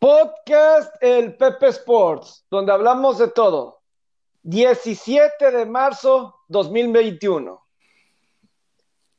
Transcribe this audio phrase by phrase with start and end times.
[0.00, 3.80] Podcast El Pepe Sports, donde hablamos de todo.
[4.44, 7.66] 17 de marzo 2021.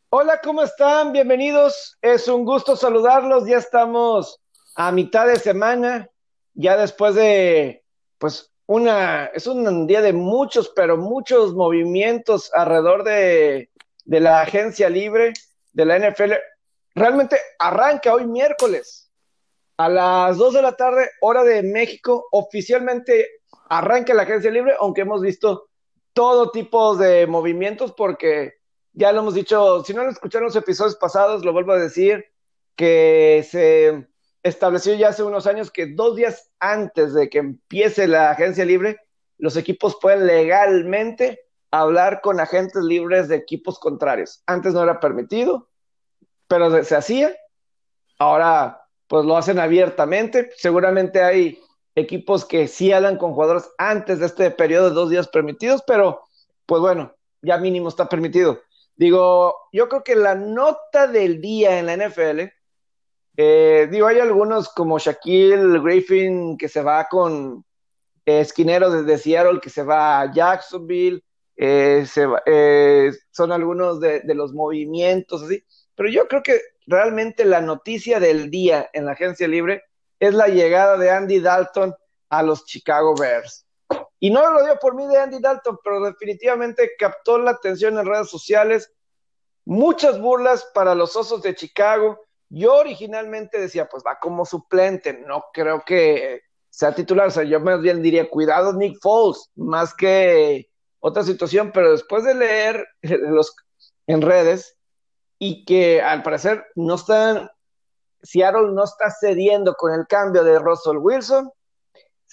[0.10, 1.12] Hola, ¿cómo están?
[1.12, 1.98] Bienvenidos.
[2.02, 3.46] Es un gusto saludarlos.
[3.46, 4.40] Ya estamos
[4.76, 6.10] a mitad de semana,
[6.54, 7.84] ya después de,
[8.18, 13.70] pues, una, es un día de muchos, pero muchos movimientos alrededor de,
[14.06, 15.34] de la agencia libre
[15.74, 16.36] de la NFL.
[16.96, 19.09] Realmente arranca hoy miércoles
[19.80, 23.30] a las 2 de la tarde, hora de México, oficialmente
[23.70, 25.70] arranca la agencia libre, aunque hemos visto
[26.12, 28.56] todo tipo de movimientos, porque
[28.92, 32.26] ya lo hemos dicho, si no lo escucharon los episodios pasados, lo vuelvo a decir,
[32.76, 34.06] que se
[34.44, 38.98] estableció ya hace unos años que dos días antes de que empiece la agencia libre,
[39.38, 41.40] los equipos pueden legalmente
[41.72, 44.44] hablar con agentes libres de equipos contrarios.
[44.46, 45.70] Antes no era permitido,
[46.50, 47.34] pero se hacía.
[48.18, 50.52] Ahora pues lo hacen abiertamente.
[50.56, 51.60] Seguramente hay
[51.96, 56.22] equipos que sí hablan con jugadores antes de este periodo de dos días permitidos, pero
[56.66, 58.62] pues bueno, ya mínimo está permitido.
[58.96, 62.52] Digo, yo creo que la nota del día en la NFL,
[63.36, 67.66] eh, digo, hay algunos como Shaquille Griffin que se va con
[68.26, 71.24] eh, esquinero desde Seattle, que se va a Jacksonville,
[71.58, 72.06] eh,
[73.32, 75.64] son algunos de, de los movimientos así,
[75.96, 79.84] pero yo creo que realmente la noticia del día en la agencia libre
[80.20, 81.96] es la llegada de Andy Dalton
[82.30, 83.66] a los Chicago Bears.
[84.20, 88.06] Y no lo dio por mí de Andy Dalton, pero definitivamente captó la atención en
[88.06, 88.92] redes sociales.
[89.66, 92.20] Muchas burlas para los Osos de Chicago.
[92.50, 97.28] Yo originalmente decía, pues va como suplente, no creo que sea titular.
[97.28, 102.24] O sea, yo más bien diría, cuidado Nick Foles, más que otra situación, pero después
[102.24, 103.56] de leer los,
[104.08, 104.79] en redes,
[105.40, 107.50] y que al parecer no están,
[108.22, 111.50] Seattle no está cediendo con el cambio de Russell Wilson.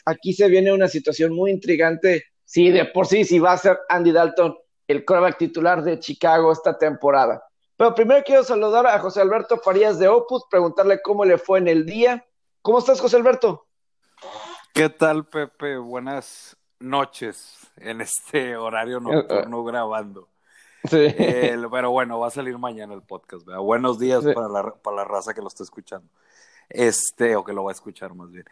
[0.04, 2.24] Aquí se viene una situación muy intrigante.
[2.44, 4.56] Si de por sí, si va a ser Andy Dalton
[4.89, 7.42] el quarterback titular de Chicago esta temporada.
[7.77, 11.68] Pero primero quiero saludar a José Alberto Farías de Opus, preguntarle cómo le fue en
[11.68, 12.24] el día.
[12.62, 13.66] ¿Cómo estás, José Alberto?
[14.72, 15.77] ¿Qué tal, Pepe?
[15.77, 20.28] Buenas noches en este horario nocturno grabando.
[20.89, 21.14] Sí.
[21.70, 23.47] pero bueno, va a salir mañana el podcast.
[23.47, 26.08] Buenos días para, la, para la raza que lo está escuchando.
[26.69, 28.45] Este, o que lo va a escuchar más bien.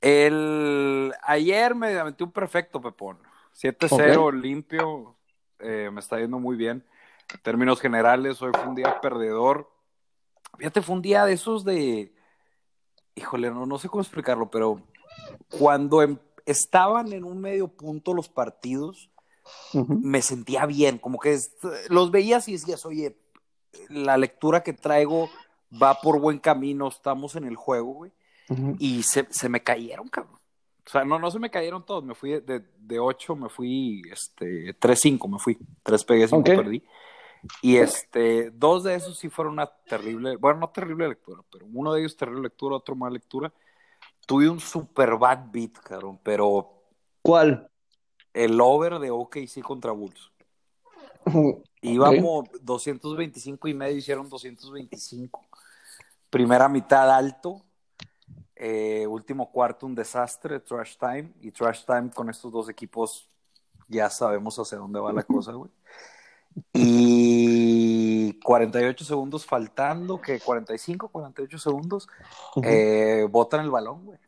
[0.00, 3.18] El, ayer me metí un perfecto, Pepón.
[3.60, 5.16] 7-0, limpio.
[5.58, 6.84] Eh, me está yendo muy bien.
[7.32, 9.70] En términos generales, hoy fue un día perdedor.
[10.58, 12.14] Fíjate, fue un día de esos de.
[13.14, 14.82] Híjole, no, no sé cómo explicarlo, pero
[15.58, 19.10] cuando em, estaban en un medio punto los partidos,
[19.72, 21.38] me sentía bien, como que
[21.88, 23.16] los veías y decías, oye,
[23.88, 25.28] la lectura que traigo
[25.70, 28.12] va por buen camino, estamos en el juego, güey.
[28.78, 30.38] Y se, se, me cayeron, cabrón.
[30.86, 34.02] O sea, no, no se me cayeron todos, me fui de, de 8, me fui,
[34.10, 36.82] este, 3-5, me fui, 3 pegué, 5 perdí.
[37.60, 41.92] Y este, dos de esos sí fueron una terrible, bueno, no terrible lectura, pero uno
[41.92, 43.52] de ellos terrible lectura, otro mala lectura.
[44.26, 46.72] Tuve un super bad beat, cabrón, pero...
[47.22, 47.68] ¿Cuál?
[48.36, 50.30] El over de OKC contra Bulls.
[51.80, 55.40] Íbamos 225 y medio, hicieron 225.
[56.28, 57.62] Primera mitad alto,
[58.54, 63.30] eh, último cuarto un desastre, trash time, y trash time con estos dos equipos
[63.88, 65.70] ya sabemos hacia dónde va la cosa, güey.
[66.74, 72.08] Y 48 segundos faltando, que 45, 48 segundos,
[72.62, 74.18] eh, botan el balón, güey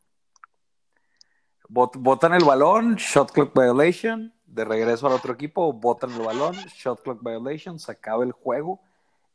[1.69, 7.03] botan el balón, shot clock violation, de regreso al otro equipo, botan el balón, shot
[7.03, 8.81] clock violation, se acaba el juego,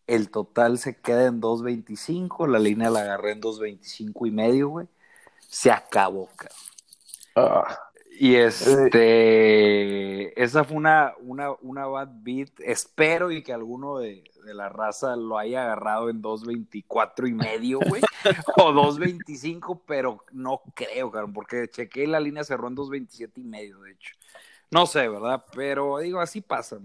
[0.08, 4.88] el total se queda en 2.25, la línea la agarré en 2.25 y medio, güey.
[5.48, 6.58] Se acabó, cabrón.
[7.36, 7.80] Ah.
[8.20, 10.04] Y este,
[10.42, 12.52] esa fue una, una, una bad beat.
[12.60, 18.04] Espero y que alguno de, la raza lo haya agarrado en 2.24 y medio, güey.
[18.58, 23.80] o 2.25, pero no creo, cabrón, porque chequé la línea cerró en 2.27 y medio,
[23.82, 24.16] de hecho.
[24.70, 25.44] No sé, ¿verdad?
[25.54, 26.80] Pero digo, así pasa.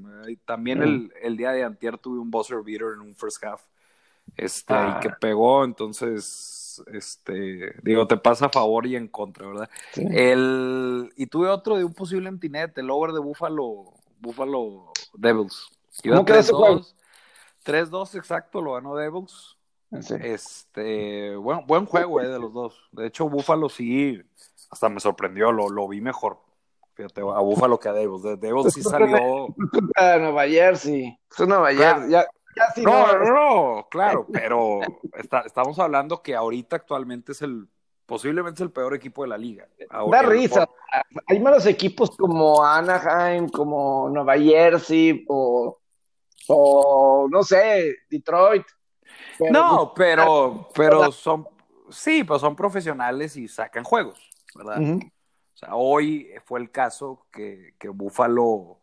[0.44, 1.10] También el, mm.
[1.22, 3.62] el, día de antier tuve un buzzer beater en un first half.
[4.36, 5.00] Este, y ah.
[5.00, 6.57] que pegó, entonces
[6.92, 9.70] este, digo, te pasa a favor y en contra, ¿verdad?
[9.96, 15.68] El, y tuve otro de un posible emptinet, el over de Buffalo, Buffalo Devils.
[16.02, 16.80] ¿Cómo quedó ese juego?
[17.64, 19.56] 3-2 exacto, lo ganó Devils.
[19.90, 22.88] Este, bueno, buen juego eh, de los dos.
[22.92, 24.20] De hecho, Buffalo sí,
[24.70, 26.38] hasta me sorprendió, lo, lo vi mejor.
[26.94, 28.22] Fíjate, a Buffalo que a Devils.
[28.22, 29.54] De Devils sí salió.
[29.94, 31.16] A Nueva Jersey.
[31.30, 32.10] Es Nueva Jersey.
[32.10, 32.26] Ya,
[32.82, 34.80] no, no, no, claro, pero
[35.14, 37.68] está, estamos hablando que ahorita actualmente es el
[38.08, 39.68] posiblemente es el peor equipo de la liga.
[40.10, 40.66] da risa.
[41.26, 45.78] Hay malos equipos como Anaheim, como Nueva Jersey, o,
[46.48, 48.64] o no sé, Detroit.
[49.50, 51.46] no, pero, pero son,
[51.90, 54.18] sí, pues son profesionales y sacan juegos,
[54.54, 54.80] ¿verdad?
[54.80, 58.78] O sea, hoy fue el caso que, que Buffalo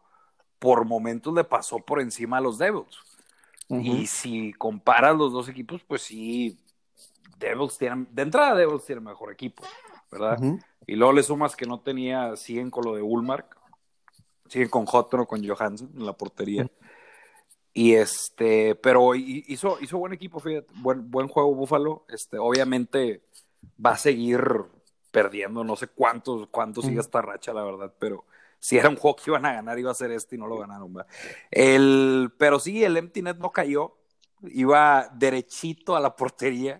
[0.60, 3.00] por momentos le pasó por encima a los Devils.
[3.70, 6.58] Y si comparas los dos equipos, pues sí,
[7.40, 9.64] Devils tienen, de entrada Devils tiene mejor equipo,
[10.12, 10.38] ¿verdad?
[10.86, 13.58] Y luego le sumas que no tenía, siguen con lo de Ulmark,
[14.48, 16.70] siguen con Hotro, con Johansson en la portería.
[17.74, 22.06] Y este, pero hizo, hizo buen equipo, fíjate, buen, buen juego Búfalo.
[22.08, 23.24] Este, obviamente
[23.84, 24.42] va a seguir
[25.12, 28.26] perdiendo, no sé cuántos, cuántos sigue esta racha, la verdad, pero
[28.66, 30.58] si era un juego que iban a ganar, iba a ser este y no lo
[30.58, 30.92] ganaron.
[31.52, 33.96] El, pero sí, el empty net no cayó,
[34.42, 36.80] iba derechito a la portería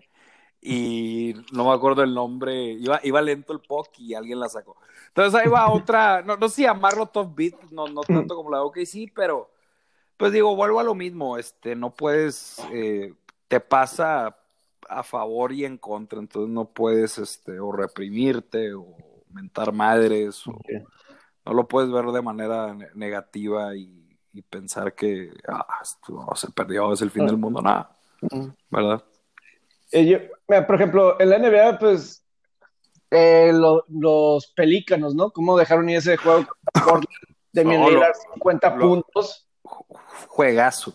[0.60, 4.76] y no me acuerdo el nombre, iba, iba lento el puck y alguien la sacó.
[5.06, 8.50] Entonces ahí va otra, no, no sé si llamarlo top beat, no, no tanto como
[8.50, 9.52] la OK, sí, pero
[10.16, 13.14] pues digo, vuelvo a lo mismo, este, no puedes, eh,
[13.46, 14.36] te pasa
[14.88, 18.88] a favor y en contra, entonces no puedes, este, o reprimirte o
[19.30, 20.58] mentar madres, o
[21.46, 23.94] no lo puedes ver de manera negativa y,
[24.50, 25.66] pensar que ah,
[26.34, 27.96] se perdió, es el fin del mundo, nada,
[28.68, 29.02] ¿verdad?
[29.90, 32.22] Eh, por ejemplo, en la NBA, pues
[33.10, 35.30] eh, los pelícanos, ¿no?
[35.30, 36.44] ¿Cómo dejaron ir ese juego
[37.52, 37.88] de no,
[38.34, 39.48] 50 puntos?
[40.28, 40.92] Juegazo,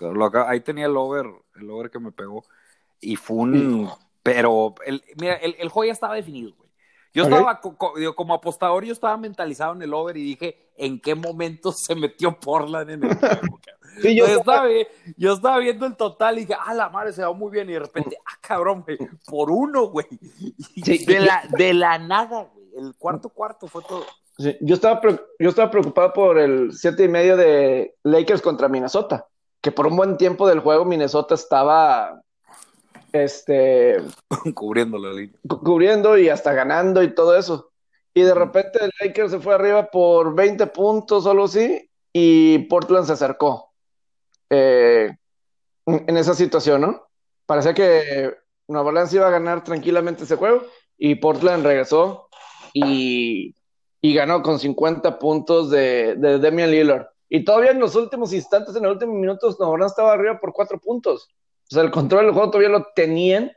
[0.48, 1.25] ahí tenía el over,
[1.56, 2.44] el over que me pegó.
[3.00, 3.89] Y fue un.
[4.21, 6.53] Pero, el, mira, el, el juego ya estaba definido,
[7.13, 7.59] Yo estaba,
[8.15, 12.37] como apostador, yo estaba mentalizado en el over y dije, ¿en qué momento se metió
[12.39, 13.59] Portland en el juego?
[14.03, 14.67] yo, estaba,
[15.17, 17.69] yo estaba viendo el total y dije, ah, la madre se va muy bien.
[17.69, 20.07] Y de repente, ah, cabrón, güey, por uno, güey.
[20.75, 22.61] de, la, de la nada, güey.
[22.77, 24.05] El cuarto cuarto fue todo.
[24.37, 25.01] yo, estaba,
[25.37, 29.27] yo estaba preocupado por el siete y medio de Lakers contra Minnesota,
[29.59, 32.21] que por un buen tiempo del juego Minnesota estaba
[33.13, 33.97] este
[34.53, 35.39] cubriendo la línea.
[35.47, 37.71] Cubriendo y hasta ganando y todo eso.
[38.13, 42.59] Y de repente el Lakers se fue arriba por 20 puntos o algo así y
[42.59, 43.71] Portland se acercó.
[44.49, 45.15] Eh,
[45.85, 47.07] en esa situación, ¿no?
[47.45, 48.35] Parecía que
[48.67, 50.63] Nueva Orleans iba a ganar tranquilamente ese juego
[50.97, 52.27] y Portland regresó
[52.73, 53.55] y,
[54.01, 57.07] ganó con 50 puntos de, de, Damian Lillard.
[57.29, 60.53] Y todavía en los últimos instantes, en los últimos minutos, Nueva Orleans estaba arriba por
[60.53, 61.29] 4 puntos.
[61.71, 63.53] O sea, el control del juego todavía lo tenían.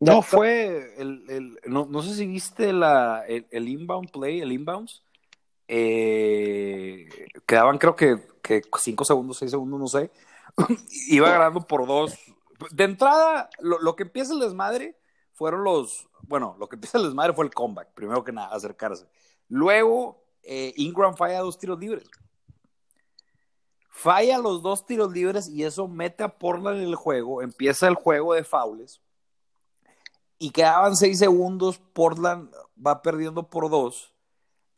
[0.00, 5.04] No fue el, no, sé si viste la, el, inbound play, el inbounds.
[5.68, 7.06] Eh,
[7.46, 10.10] quedaban creo que, que cinco segundos, seis segundos, no sé.
[11.08, 12.18] Iba ganando por dos.
[12.70, 14.96] De entrada, lo, que empieza el desmadre
[15.34, 19.06] fueron los, bueno, lo que empieza el desmadre fue el comeback, primero que nada, acercarse.
[19.48, 22.08] Luego, eh, Ingram falla dos tiros libres
[23.90, 27.96] falla los dos tiros libres y eso mete a Portland en el juego, empieza el
[27.96, 29.00] juego de faules
[30.38, 34.14] y quedaban seis segundos, Portland va perdiendo por dos,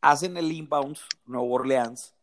[0.01, 2.15] hacen el inbound, Nuevo Orleans,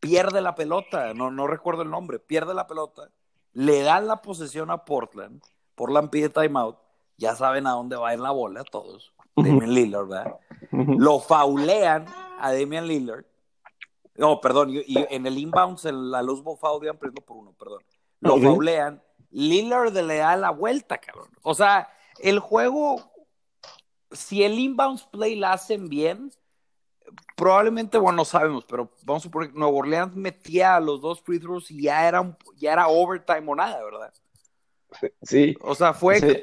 [0.00, 3.10] pierde la pelota, no, no recuerdo el nombre, pierde la pelota,
[3.52, 5.42] le dan la posesión a Portland,
[5.74, 6.78] Portland pide timeout,
[7.18, 10.36] ya saben a dónde va ir la bola todos, Damian Lillard, ¿verdad?
[10.70, 12.06] Lo faulean
[12.38, 13.26] a Damian Lillard
[14.18, 17.82] no, perdón, y, en el inbounds, en la luz iban perdiendo por uno, perdón.
[18.20, 19.02] Lo faulean.
[19.30, 21.28] Lillard le da la vuelta, cabrón.
[21.42, 23.10] O sea, el juego,
[24.10, 26.32] si el inbounds play la hacen bien,
[27.36, 31.20] probablemente, bueno, no sabemos, pero vamos a suponer que Nuevo Orleans metía a los dos
[31.20, 34.12] free throws y ya era, ya era overtime o nada, ¿verdad?
[35.22, 35.54] Sí.
[35.60, 36.42] O sea, fue,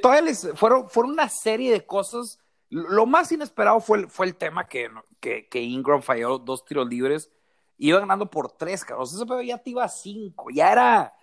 [0.55, 2.39] fueron, fueron una serie de cosas.
[2.69, 4.89] Lo más inesperado fue, fue el tema que,
[5.19, 7.31] que, que Ingram falló dos tiros libres
[7.77, 9.07] iba ganando por tres, cabrón.
[9.07, 11.13] ese pedo ya te iba a cinco, ya era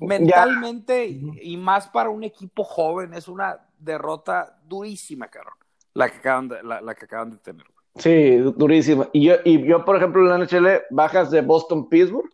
[0.00, 5.54] mentalmente y más para un equipo joven, es una derrota durísima, cabrón,
[5.94, 7.66] la que acaban de, la, que acaban de tener.
[7.96, 9.08] Sí, durísima.
[9.12, 12.28] Y yo, y yo, por ejemplo, en la NHL, bajas de Boston-Pittsburgh,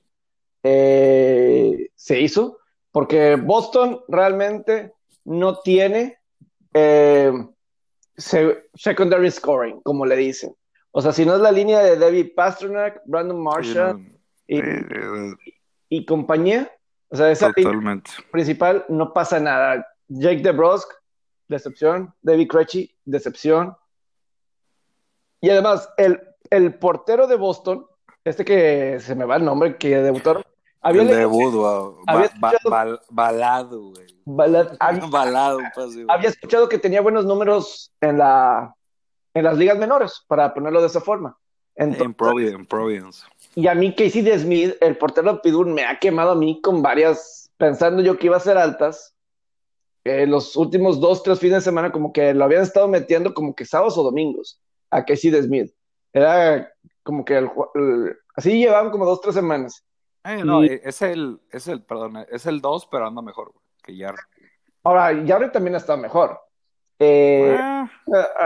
[0.63, 2.59] eh, se hizo,
[2.93, 6.19] porque Boston realmente no tiene
[6.73, 7.33] eh,
[8.17, 10.55] secondary scoring, como le dicen.
[10.93, 14.07] O sea, si no es la línea de David Pasternak, Brandon Marshall
[15.89, 16.71] y, compañía,
[17.09, 19.87] o sea, esa línea principal no pasa nada.
[20.09, 20.95] Jake DeBrusque,
[21.49, 22.13] decepción.
[22.23, 23.77] David Krejci, decepción.
[25.41, 26.21] Y además, el,
[26.51, 27.87] el portero de Boston,
[28.25, 30.43] este que se me va el nombre, que debutó.
[30.83, 31.27] Había el de
[33.11, 34.07] balado, güey.
[34.25, 34.77] balado,
[35.11, 35.59] balado
[36.09, 38.75] Había escuchado que tenía buenos números en la
[39.35, 41.37] en las ligas menores, para ponerlo de esa forma.
[41.77, 42.15] en
[42.67, 43.25] Providence.
[43.55, 46.61] Y a mí Casey de Smith, el portero de Pittsburgh, me ha quemado a mí
[46.61, 49.15] con varias, pensando yo que iba a ser altas.
[50.05, 53.55] Eh, los últimos dos, tres fines de semana, como que lo habían estado metiendo como
[53.55, 54.61] que sábados o domingos
[54.91, 55.73] a Casey de Smith.
[56.13, 56.73] Era
[57.03, 57.51] como que el,
[58.35, 59.85] así llevaban como dos, tres semanas.
[60.25, 63.97] Eh, no, eh, es el, es el, perdón, es el dos, pero anda mejor que
[63.97, 64.19] Jarry.
[64.83, 66.39] Ahora, Jarry también ha estado mejor.
[67.01, 67.91] Ah.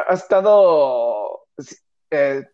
[0.08, 1.46] ha, estado,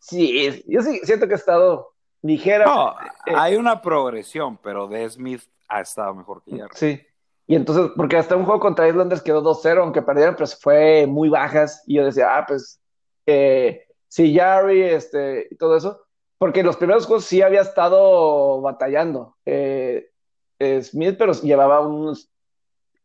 [0.01, 1.93] sí, yo sí siento que ha estado
[2.23, 2.65] ligera.
[2.65, 2.95] No,
[3.27, 6.75] hay una progresión, pero de Smith ha estado mejor que Jarry.
[6.75, 7.07] Sí.
[7.47, 11.29] Y entonces, porque hasta un juego contra Islanders quedó 2-0, aunque perdieron, pero fue muy
[11.29, 11.83] bajas.
[11.87, 12.81] Y yo decía, ah, pues,
[13.27, 16.07] eh, sí, Jarry, este, y todo eso.
[16.39, 20.11] Porque en los primeros juegos sí había estado batallando eh,
[20.59, 22.31] eh, Smith, pero llevaba unos,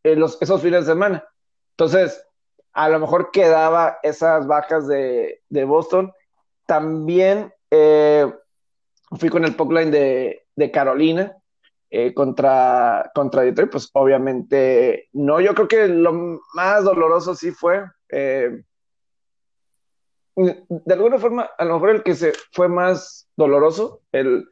[0.04, 1.28] los, esos fines de semana.
[1.72, 2.24] Entonces,
[2.76, 6.12] a lo mejor quedaba esas bajas de, de Boston.
[6.66, 11.34] También fui con el line de, de Carolina
[11.88, 15.40] eh, contra, contra Detroit, pues obviamente no.
[15.40, 18.62] Yo creo que lo más doloroso sí fue, eh,
[20.36, 24.50] de alguna forma, a lo mejor el que se fue más doloroso, el,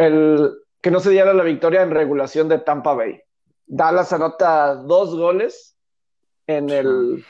[0.00, 3.20] el que no se diera la victoria en regulación de Tampa Bay.
[3.66, 5.75] Dallas anota dos goles
[6.46, 7.24] en el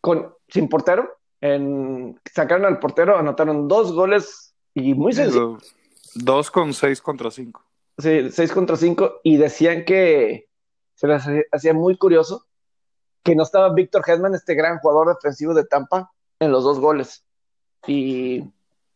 [0.00, 5.58] con sin portero, en sacaron al portero, anotaron dos goles y muy sencillo.
[6.14, 7.64] Dos con seis contra cinco.
[8.00, 10.48] Sí, 6 contra 5 y decían que
[10.94, 11.22] se les
[11.52, 12.46] hacía muy curioso
[13.22, 17.26] que no estaba Víctor Hedman, este gran jugador defensivo de Tampa, en los dos goles.
[17.86, 18.42] Y,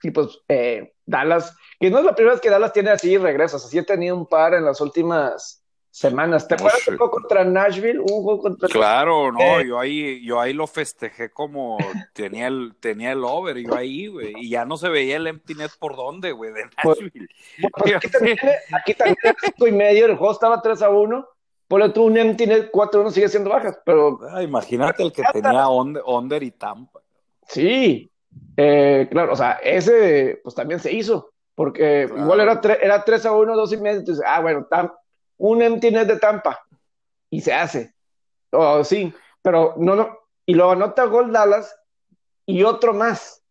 [0.02, 3.64] y pues eh, Dallas, que no es la primera vez que Dallas tiene así regresos,
[3.64, 5.62] así ha tenido un par en las últimas
[5.94, 6.48] semanas.
[6.48, 8.00] ¿Te acuerdas un juego contra Nashville?
[8.00, 11.78] Un juego contra Claro, no, yo ahí, yo ahí lo festejé como
[12.12, 15.54] tenía el, tenía el over, yo ahí, güey, y ya no se veía el empty
[15.54, 17.28] net por dónde, güey, de pues, Nashville.
[17.78, 18.38] Pues, aquí, también,
[18.72, 21.28] aquí también cinco y medio, el juego estaba 3 a 1.
[21.68, 24.18] Ponle tú un empty net 4 a 1 sigue siendo bajas, pero.
[24.30, 27.00] Ah, imagínate el que tenía under, y Tampa.
[27.46, 28.10] Sí,
[28.56, 33.32] eh, claro, o sea, ese pues también se hizo, porque igual era, era 3 a
[33.32, 34.98] 1, 2 y medio, entonces, ah, bueno, Tampa
[35.38, 36.60] un empty net de Tampa
[37.30, 37.94] y se hace.
[38.52, 39.12] Oh, sí,
[39.42, 40.18] pero no, no.
[40.46, 41.74] Y luego anota gol Dallas
[42.46, 43.42] y otro más.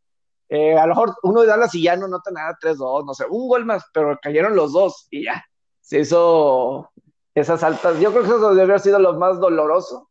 [0.50, 3.26] Eh, a lo mejor uno de Dallas y ya no nota nada, 3-2, no sé,
[3.30, 5.44] un gol más, pero cayeron los dos y ya.
[5.82, 6.92] Se hizo
[7.34, 8.00] esas altas.
[8.00, 10.10] Yo creo que eso debe haber sido lo más doloroso,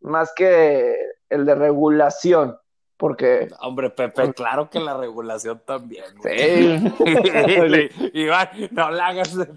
[0.00, 0.94] más que
[1.28, 2.56] el de regulación.
[3.00, 3.48] Porque.
[3.60, 6.04] Hombre, Pepe, claro que la regulación también.
[6.22, 8.10] Sí.
[8.12, 9.48] Iván, no la hagas de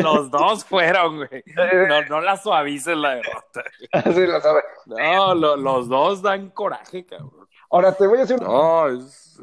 [0.00, 1.42] Los dos fueron, güey.
[1.88, 3.64] No, no la suavices la derrota.
[4.14, 4.62] Sí, lo sabe.
[4.86, 7.48] No, los dos dan coraje, cabrón.
[7.68, 8.40] Ahora te voy a decir.
[8.40, 9.40] No, es,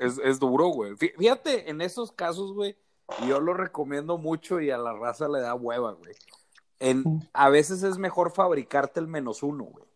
[0.00, 0.96] es, es, duro, güey.
[0.96, 2.78] Fíjate, en esos casos, güey,
[3.28, 6.14] yo lo recomiendo mucho y a la raza le da hueva, güey.
[6.80, 9.91] En, a veces es mejor fabricarte el menos uno, güey.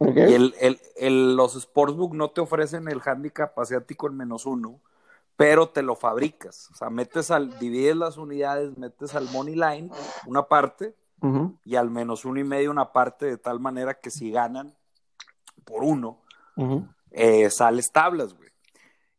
[0.00, 4.80] Y el, el, el, los Sportsbook no te ofrecen el handicap asiático en menos uno,
[5.36, 6.70] pero te lo fabricas.
[6.72, 9.90] O sea, metes al, divides las unidades, metes al money line
[10.26, 10.94] una parte
[11.64, 14.76] y al menos uno y medio una parte, de tal manera que si ganan
[15.64, 16.22] por uno,
[17.10, 18.48] eh, sales tablas, güey.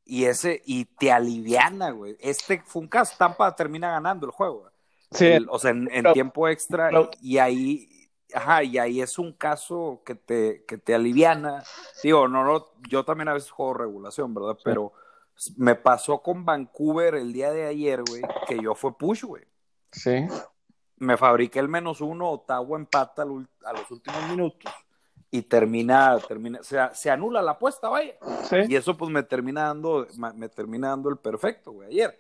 [0.06, 2.18] Y ese, y te aliviana, güey.
[2.20, 4.70] Este fue un caso, Tampa termina ganando el juego.
[5.12, 5.38] Sí.
[5.50, 6.90] o sea, en, tiempo extra,
[7.22, 7.99] y ahí
[8.34, 11.64] Ajá, y ahí es un caso que te, que te aliviana.
[12.04, 14.58] Digo, no, no, yo también a veces juego regulación, ¿verdad?
[14.64, 14.94] Pero
[15.58, 19.44] me pasó con Vancouver el día de ayer, güey, que yo fue push, güey.
[19.92, 20.28] Sí.
[20.98, 24.72] Me fabriqué el menos uno, Ottawa empata a los últimos minutos
[25.32, 28.16] y termina, termina, se, se anula la apuesta, vaya.
[28.44, 28.58] Sí.
[28.68, 32.20] Y eso pues me termina dando, me termina dando el perfecto, güey, ayer.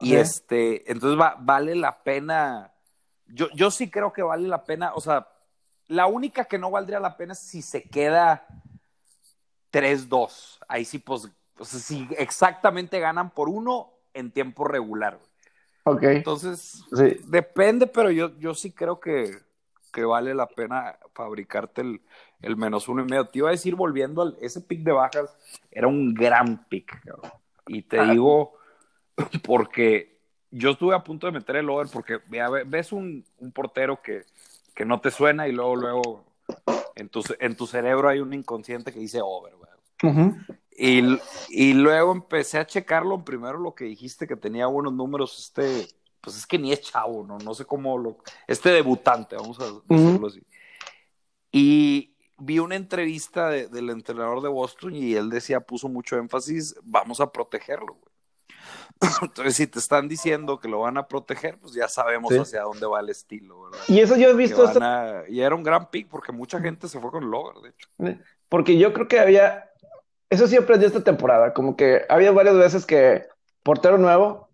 [0.00, 2.72] Y este, entonces va, vale la pena,
[3.26, 5.28] yo, yo sí creo que vale la pena, o sea,
[5.94, 8.46] la única que no valdría la pena es si se queda
[9.72, 10.58] 3-2.
[10.68, 11.28] Ahí sí, pues,
[11.62, 15.18] si exactamente ganan por uno en tiempo regular.
[15.84, 16.02] Ok.
[16.04, 16.84] Entonces,
[17.26, 19.36] depende, pero yo, yo sí creo que,
[19.92, 22.00] que vale la pena fabricarte el,
[22.40, 23.26] el, menos uno y medio.
[23.26, 25.36] Te iba a decir, volviendo al ese pick de bajas,
[25.70, 27.00] era un gran pick,
[27.66, 28.04] Y te ah.
[28.04, 28.54] digo,
[29.44, 30.18] porque
[30.50, 32.20] yo estuve a punto de meter el over, porque
[32.66, 34.24] ves un, un portero que
[34.74, 36.24] que no te suena y luego, luego
[36.96, 39.70] en tu, en tu cerebro hay un inconsciente que dice over, güey.
[40.76, 41.18] y,
[41.50, 45.88] y, luego empecé a checarlo, primero lo que dijiste que tenía buenos números, este,
[46.20, 47.38] pues es que ni es chavo, ¿no?
[47.38, 50.42] No sé cómo lo, este debutante, vamos a decirlo así.
[51.52, 57.20] Y, vi una entrevista del entrenador de Boston y él decía, puso mucho énfasis, vamos
[57.20, 58.13] a protegerlo, güey.
[59.22, 62.86] Entonces, si te están diciendo que lo van a proteger, pues ya sabemos hacia dónde
[62.86, 63.78] va el estilo, ¿verdad?
[63.88, 64.70] Y eso yo he visto.
[65.28, 68.20] Y era un gran pick porque mucha gente se fue con Logan, de hecho.
[68.48, 69.70] Porque yo creo que había.
[70.30, 71.52] Eso sí aprendió esta temporada.
[71.52, 73.26] Como que había varias veces que
[73.62, 74.48] portero nuevo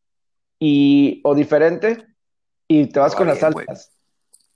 [0.59, 2.07] y o diferente
[2.69, 3.93] y te vas con las altas.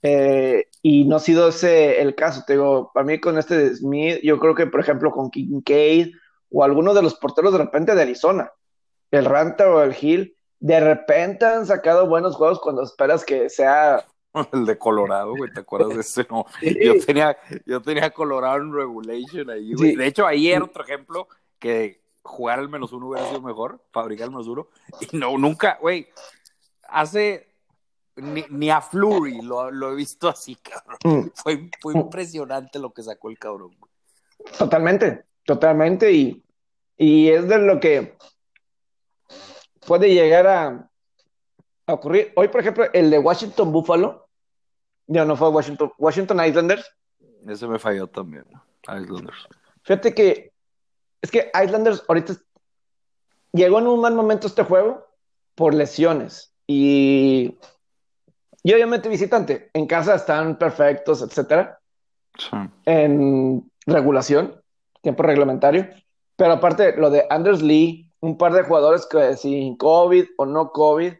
[0.01, 2.43] Eh, y no ha sido ese el caso.
[2.45, 6.13] Te digo, para mí con este Smith, yo creo que, por ejemplo, con Kincaid
[6.51, 8.51] o alguno de los porteros de repente de Arizona
[9.15, 14.05] el Ranta o el Hill, de repente han sacado buenos juegos cuando esperas que sea.
[14.51, 16.27] El de Colorado, güey, ¿te acuerdas de ese?
[16.29, 19.95] No, yo, tenía, yo tenía Colorado en Regulation ahí, güey.
[19.95, 24.25] De hecho, ahí era otro ejemplo que jugar al menos uno hubiera sido mejor, fabricar
[24.25, 24.67] el menos uno.
[24.99, 26.07] Y no, nunca, güey,
[26.89, 27.47] hace.
[28.17, 30.97] Ni, a Flurry lo, he visto así, cabrón.
[31.03, 31.29] Mm.
[31.35, 33.71] Fue, fue impresionante lo que sacó el cabrón.
[34.57, 36.11] Totalmente, totalmente.
[36.13, 36.43] Y,
[36.97, 38.17] y es de lo que
[39.85, 40.89] puede llegar a,
[41.87, 42.33] ocurrir.
[42.35, 44.27] Hoy, por ejemplo, el de Washington Buffalo,
[45.07, 46.85] ya no fue Washington, Washington Islanders.
[47.47, 48.45] Ese me falló también,
[48.83, 49.47] Islanders.
[49.83, 50.51] Fíjate que
[51.21, 52.35] es que Islanders ahorita
[53.51, 55.05] llegó en un mal momento este juego
[55.53, 57.57] por lesiones y,
[58.63, 59.69] y obviamente visitante.
[59.73, 61.79] En casa están perfectos, etcétera.
[62.85, 64.61] En regulación,
[65.01, 65.87] tiempo reglamentario.
[66.35, 70.71] Pero aparte, lo de Anders Lee, un par de jugadores que sin COVID o no
[70.71, 71.13] COVID.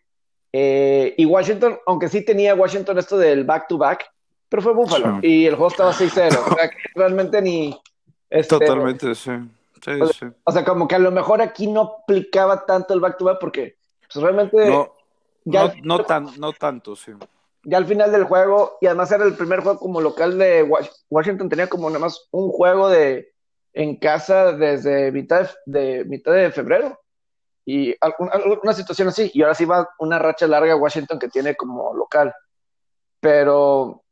[0.52, 4.06] Eh, y Washington, aunque sí tenía Washington esto del back-to-back,
[4.50, 5.20] pero fue Buffalo.
[5.22, 6.38] Y el juego estaba 6-0.
[6.52, 7.80] o sea, que realmente ni.
[8.30, 9.32] Este, Totalmente, sí.
[9.84, 13.02] Sí, o, sea, o sea, como que a lo mejor aquí no aplicaba tanto el
[13.02, 13.76] back-to-back porque
[14.12, 14.70] pues, realmente.
[14.70, 14.94] No,
[15.44, 17.12] ya no, tan, no tanto, sí.
[17.64, 20.68] Ya al final del juego, y además era el primer juego como local de
[21.10, 23.35] Washington, tenía como nada más un juego de
[23.76, 27.00] en casa desde mitad de, mitad de febrero.
[27.66, 29.30] Y alguna situación así.
[29.34, 32.34] Y ahora sí va una racha larga Washington que tiene como local.
[33.20, 34.04] Pero,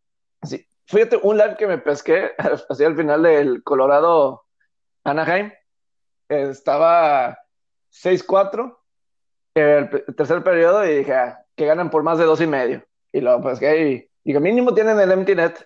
[0.42, 2.32] sí, fíjate, un live que me pesqué
[2.70, 4.44] hacia el final del Colorado
[5.06, 5.52] Anaheim.
[6.28, 7.38] Estaba
[7.92, 8.78] 6-4
[9.54, 12.84] el tercer periodo y dije, ah, que ganan por más de dos y medio.
[13.14, 15.66] Y luego pesqué y dije, mínimo tienen el empty net.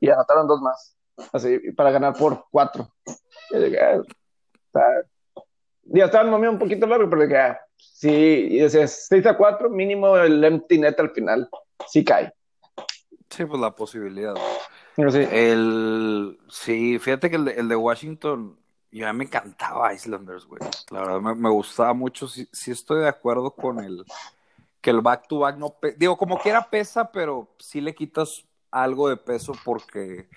[0.00, 0.96] Y anotaron dos más
[1.32, 2.88] así, para ganar por cuatro.
[3.50, 3.78] Y dije,
[4.74, 5.02] ah,
[5.84, 8.08] ya estaba el momento un poquito largo, pero dije, ah, sí,
[8.50, 11.48] y decía, 6 a 4, mínimo el empty net al final,
[11.88, 12.32] sí cae.
[13.28, 14.34] Sí, pues la posibilidad.
[14.96, 15.26] Sí.
[15.30, 18.58] El, sí, fíjate que el de, el de Washington,
[18.90, 20.60] ya me encantaba Islanders, güey.
[20.90, 22.26] La verdad me, me gustaba mucho.
[22.26, 24.04] Sí, sí, estoy de acuerdo con el
[24.80, 29.08] que el back to back no, digo, como quiera pesa, pero sí le quitas algo
[29.08, 30.28] de peso porque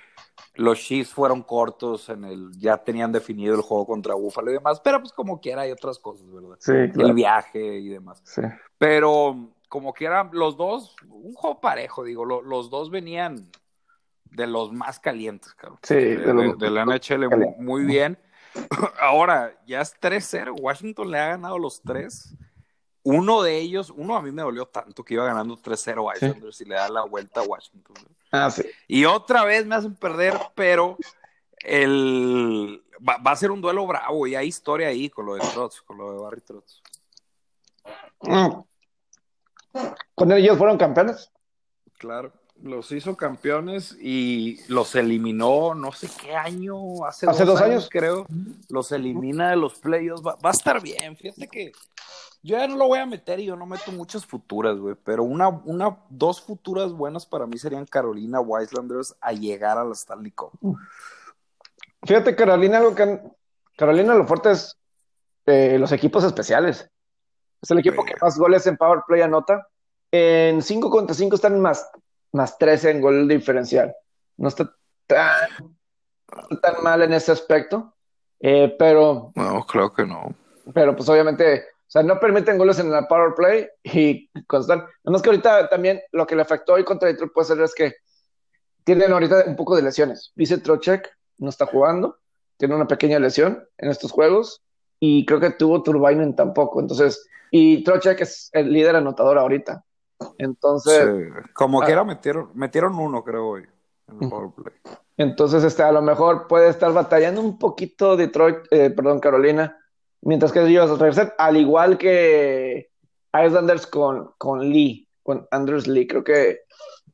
[0.55, 4.79] los Chiefs fueron cortos en el, ya tenían definido el juego contra Buffalo y demás,
[4.81, 6.57] pero pues como quiera hay otras cosas, ¿verdad?
[6.59, 8.21] Sí, El viaje y demás.
[8.23, 8.41] Sí.
[8.77, 13.49] Pero como quiera, los dos, un juego parejo, digo, los dos venían
[14.25, 15.79] de los más calientes, claro.
[15.81, 18.19] Sí, de, la NHL muy, bien.
[19.01, 22.35] Ahora, ya es 3-0, Washington le ha ganado los tres.
[23.01, 26.65] Uno de ellos, uno a mí me dolió tanto que iba ganando 3-0 Islanders y
[26.65, 27.95] le da la vuelta a Washington.
[28.33, 28.63] Ah, sí.
[28.87, 30.97] Y otra vez me hacen perder, pero
[31.59, 35.81] el va, a ser un duelo bravo y hay historia ahí con lo de Trotz,
[35.81, 36.81] con lo de Barry Trotz.
[38.21, 38.63] Mm.
[40.15, 41.31] ¿Con ellos fueron campeones?
[41.99, 48.25] Claro, los hizo campeones y los eliminó, no sé qué año, hace, dos, años, creo,
[48.67, 51.71] los elimina de los playoffs, va, va, a estar bien, fíjate que
[52.43, 54.95] yo ya no lo voy a meter y yo no meto muchas futuras, güey.
[55.05, 59.93] Pero una, una, dos futuras buenas para mí serían Carolina Wiselanders a llegar a la
[59.93, 60.51] Stanley Cup.
[62.03, 63.21] Fíjate, Carolina, algo que
[63.77, 64.77] Carolina lo fuerte es
[65.45, 66.89] eh, los equipos especiales.
[67.61, 69.65] Es el equipo que más goles en Power Play anota.
[70.11, 71.89] En 5 contra 5 están más,
[72.33, 73.95] más 13 en gol diferencial.
[74.35, 74.69] No está
[75.07, 75.77] tan,
[76.61, 77.95] tan mal en ese aspecto.
[78.41, 79.31] Eh, pero.
[79.35, 80.35] No, creo que no.
[80.73, 84.79] Pero pues obviamente sea, no permiten goles en la power play y constan.
[84.79, 87.75] Nada más que ahorita también lo que le afectó hoy contra Detroit puede ser es
[87.75, 87.93] que
[88.83, 90.31] tienen ahorita un poco de lesiones.
[90.35, 92.17] Dice Trochek no está jugando,
[92.57, 94.63] tiene una pequeña lesión en estos juegos
[94.99, 96.79] y creo que tuvo Turbinen tampoco.
[96.79, 99.83] Entonces, y Trochek es el líder anotador ahorita.
[100.39, 101.07] Entonces,
[101.53, 101.87] como que ah.
[101.87, 103.63] quiera metieron, metieron uno, creo hoy,
[104.07, 104.73] en el power play.
[105.17, 109.77] Entonces, este, a lo mejor puede estar batallando un poquito Detroit, eh, perdón, Carolina,
[110.23, 112.89] mientras que ellos regresan, al igual que
[113.33, 116.07] Islanders con, con Lee, con Andrews Lee.
[116.07, 116.61] Creo que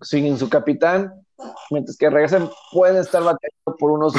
[0.02, 1.26] sin su capitán,
[1.72, 4.13] mientras que regresen pueden estar batallando por unos,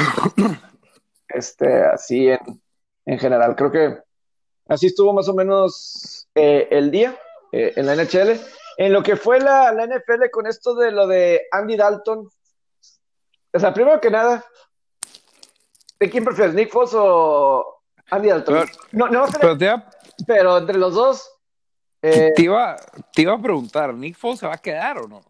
[1.29, 2.61] este, así en,
[3.05, 3.55] en general.
[3.55, 3.97] Creo que
[4.67, 7.17] así estuvo más o menos eh, el día
[7.51, 8.39] eh, en la NHL.
[8.77, 12.29] En lo que fue la, la, NFL con esto de lo de Andy Dalton.
[13.53, 14.43] O sea, primero que nada,
[15.99, 17.80] ¿de quién prefieres, Nick Foss o
[18.11, 18.69] Andy Dalton?
[18.91, 19.57] no, no, pero,
[20.27, 21.29] pero entre los dos.
[22.01, 22.75] Eh, te, iba,
[23.13, 25.21] te iba a preguntar, ¿Nick Foss se va a quedar o no?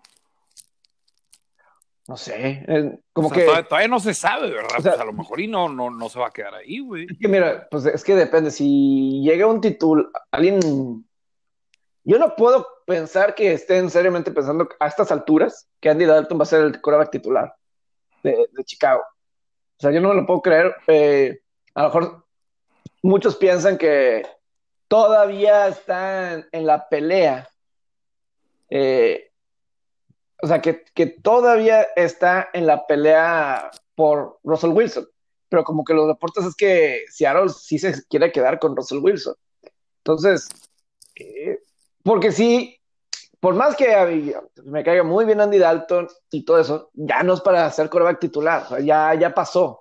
[2.07, 2.65] No sé,
[3.13, 3.45] como que...
[3.45, 4.77] Todavía, no se sabe, ¿verdad?
[4.81, 7.05] pues a lo mejor y no, no, no se va a quedar ahí, güey.
[7.09, 11.05] Es que mira, pues es que depende, si llega un título, alguien...
[12.03, 16.43] Yo no puedo pensar que estén seriamente pensando a estas alturas que Andy Dalton va
[16.43, 17.55] a ser el quarterback titular
[18.23, 19.03] de, Chicago.
[19.03, 20.75] O sea, yo no me lo puedo creer.
[20.87, 21.41] Eh,
[21.75, 22.25] a lo mejor
[23.01, 24.25] muchos piensan que
[24.87, 27.49] todavía están en la pelea.
[28.69, 29.31] Eh,
[30.41, 30.73] o sea, que,
[31.21, 35.07] todavía está en la pelea por Russell Wilson,
[35.49, 39.35] pero como que los reportes es que Seattle sí se quiere quedar con Russell Wilson.
[39.97, 40.49] Entonces,
[41.15, 41.59] eh,
[42.03, 42.79] porque sí,
[43.39, 47.41] por más que me caiga muy bien Andy Dalton y todo eso, ya no es
[47.41, 49.80] para ser coreback titular, ya, ya pasó,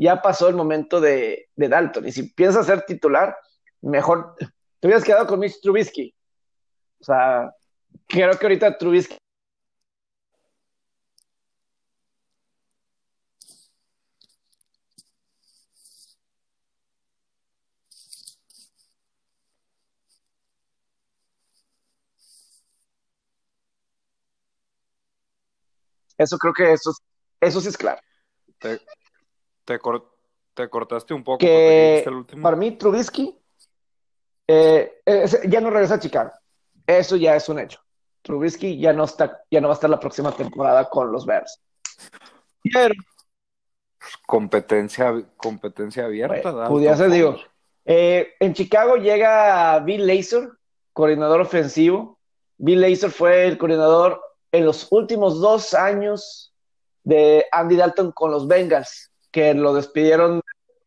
[0.00, 2.08] ya pasó el momento de, de Dalton.
[2.08, 3.36] Y si piensas ser titular,
[3.82, 6.14] mejor te hubieras quedado con Mitch Trubisky.
[7.00, 7.54] O sea,
[8.08, 9.16] creo que ahorita Trubisky
[26.20, 26.92] Eso creo que eso,
[27.40, 28.00] eso sí es claro.
[28.58, 28.78] Te,
[30.54, 31.38] te, cortaste un poco.
[31.38, 32.04] Que
[32.42, 33.38] para mí, Trubisky
[34.46, 35.00] eh,
[35.48, 36.32] ya no regresa a Chicago.
[36.86, 37.80] Eso ya es un hecho.
[38.22, 41.60] Trubisky ya no, está, ya no va a estar la próxima temporada con los Bears.
[42.72, 42.94] Pero,
[44.26, 46.68] competencia, competencia abierta.
[46.68, 47.36] Pudiera ser, digo.
[47.84, 50.58] Eh, en Chicago llega Bill Lazor,
[50.92, 52.18] coordinador ofensivo.
[52.58, 54.20] Bill Lazor fue el coordinador
[54.52, 56.52] en los últimos dos años
[57.02, 60.42] de Andy Dalton con los Bengals, que lo despidieron,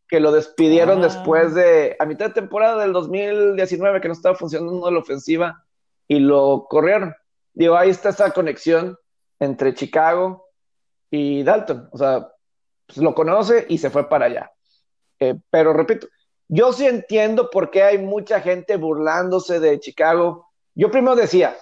[0.07, 1.03] que lo despidieron ah.
[1.03, 5.63] después de, a mitad de temporada del 2019, que no estaba funcionando la ofensiva,
[6.07, 7.15] y lo corrieron.
[7.53, 8.97] Digo, ahí está esa conexión
[9.39, 10.47] entre Chicago
[11.09, 11.89] y Dalton.
[11.91, 12.29] O sea,
[12.87, 14.51] pues lo conoce y se fue para allá.
[15.19, 16.07] Eh, pero repito,
[16.47, 20.49] yo sí entiendo por qué hay mucha gente burlándose de Chicago.
[20.75, 21.55] Yo primero decía,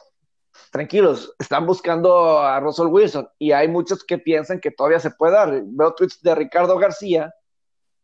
[0.71, 5.33] tranquilos, están buscando a Russell Wilson y hay muchos que piensan que todavía se puede
[5.33, 5.61] dar.
[5.65, 7.33] Veo tweets de Ricardo García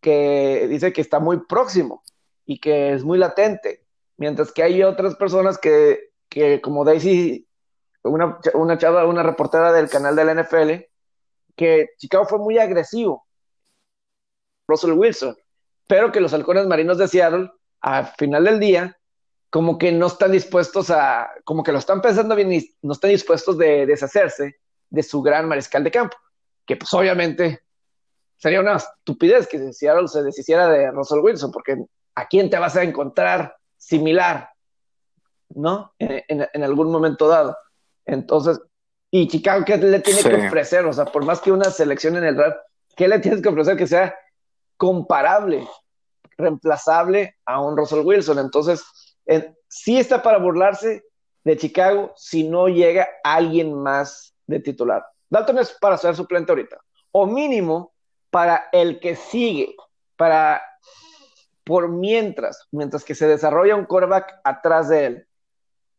[0.02, 2.04] que dice que está muy próximo
[2.46, 3.86] y que es muy latente,
[4.18, 7.48] mientras que hay otras personas que, que como Daisy,
[8.04, 10.86] una, una chava, una reportera del canal de la NFL,
[11.56, 13.28] que Chicago fue muy agresivo,
[14.68, 15.36] Russell Wilson,
[15.88, 18.98] pero que los halcones marinos de Seattle, al final del día,
[19.50, 23.12] como que no están dispuestos a, como que lo están pensando bien y no están
[23.12, 26.18] dispuestos de deshacerse de su gran mariscal de campo,
[26.66, 27.62] que pues obviamente
[28.38, 31.78] sería una estupidez que Seattle se deshiciera de Russell Wilson, porque
[32.16, 34.50] ¿a quién te vas a encontrar similar?
[35.50, 35.94] ¿No?
[35.98, 37.58] En, algún momento dado.
[38.06, 38.60] Entonces,
[39.10, 40.86] y Chicago, ¿qué le tiene que ofrecer?
[40.86, 42.58] O sea, por más que una selección en el draft,
[42.96, 44.14] ¿qué le tienes que ofrecer que sea
[44.76, 45.68] comparable,
[46.38, 48.40] reemplazable a un Russell Wilson?
[48.40, 48.84] Entonces,
[49.68, 51.04] sí está para burlarse
[51.44, 55.06] de Chicago si no llega alguien más de titular.
[55.30, 56.80] Dalton es para ser suplente ahorita.
[57.12, 57.94] O mínimo
[58.30, 59.76] para el que sigue,
[60.16, 60.62] para
[61.64, 65.28] por mientras, mientras que se desarrolla un quarterback atrás de él.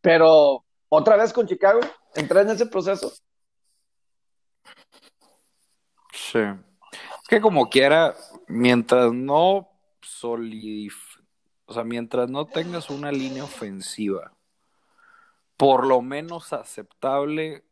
[0.01, 1.81] Pero otra vez con Chicago,
[2.14, 3.12] entra en ese proceso.
[6.12, 6.41] Sí.
[6.41, 8.14] Es que como quiera,
[8.47, 9.69] mientras no
[10.01, 11.08] solidifique
[11.68, 14.33] o sea, mientras no tengas una línea ofensiva,
[15.59, 17.62] por lo menos aceptable,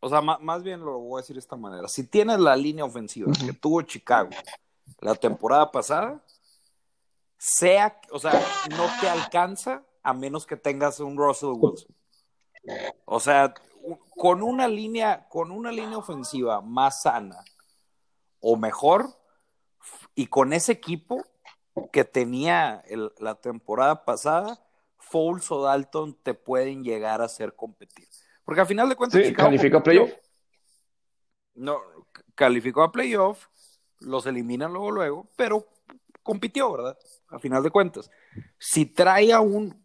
[0.00, 2.84] o sea, más bien lo voy a decir de esta manera, si tienes la línea
[2.84, 4.28] ofensiva que tuvo Chicago
[5.00, 6.22] la temporada pasada,
[7.38, 8.32] sea, o sea,
[8.76, 11.96] no te alcanza a menos que tengas un Russell Wilson.
[13.06, 13.54] O sea,
[14.16, 17.42] con una línea, con una línea ofensiva más sana
[18.40, 19.08] o mejor,
[20.14, 21.24] y con ese equipo,
[21.92, 22.84] que tenía
[23.18, 24.60] la temporada pasada,
[24.98, 28.08] Foles o Dalton te pueden llegar a hacer competir.
[28.44, 29.24] Porque al final de cuentas.
[29.24, 30.10] Sí, calificó a playoff.
[31.54, 31.80] No,
[32.34, 33.46] calificó a playoff,
[34.00, 35.66] los eliminan luego, luego, pero
[36.22, 36.98] compitió, ¿verdad?
[37.28, 38.10] A final de cuentas.
[38.58, 39.84] Si trae a un.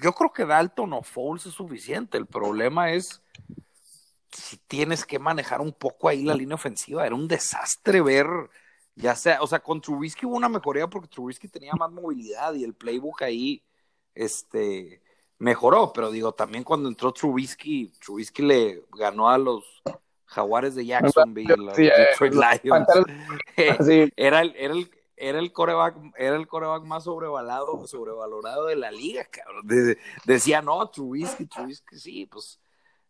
[0.00, 2.18] Yo creo que Dalton o Foles es suficiente.
[2.18, 3.20] El problema es
[4.32, 7.06] si tienes que manejar un poco ahí la línea ofensiva.
[7.06, 8.26] Era un desastre ver,
[8.98, 12.64] ya sea, o sea, con Trubisky hubo una mejoría porque Trubisky tenía más movilidad y
[12.64, 13.62] el playbook ahí,
[14.14, 15.00] este,
[15.38, 19.64] mejoró, pero digo, también cuando entró Trubisky, Trubisky le ganó a los
[20.26, 22.88] Jaguares de Jacksonville, los Detroit Lions.
[24.16, 28.90] Era el, era el, era el coreback, era el coreback más sobrevalado, sobrevalorado de la
[28.90, 29.66] liga, cabrón.
[30.24, 32.60] decía, no, Trubisky, Trubisky, sí, pues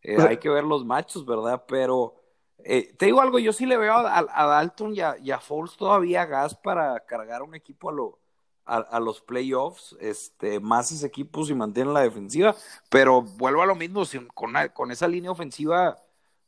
[0.03, 1.65] eh, hay que ver los machos, ¿verdad?
[1.67, 2.18] Pero
[2.65, 6.27] eh, te digo algo, yo sí le veo a, Dalton y a, y Foles todavía
[6.27, 8.19] gas para cargar un equipo a, lo,
[8.65, 12.55] a, los playoffs, este, más ese equipo si mantienen la defensiva,
[12.91, 14.03] pero vuelvo a lo mismo,
[14.35, 15.97] con, con esa línea ofensiva,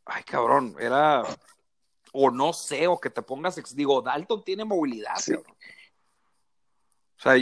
[0.04, 1.22] ay cabrón, era,
[2.12, 5.22] o no sé, o que te pongas, digo, Dalton tiene movilidad, O
[7.16, 7.34] sea,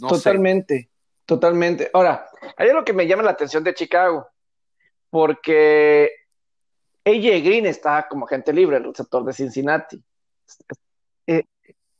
[0.00, 0.90] totalmente,
[1.26, 1.90] totalmente.
[1.92, 4.26] Ahora, hay algo que me llama la atención de Chicago
[5.10, 6.23] porque
[7.04, 10.02] AJ Green está como agente libre, el receptor de Cincinnati.
[11.26, 11.44] Eh,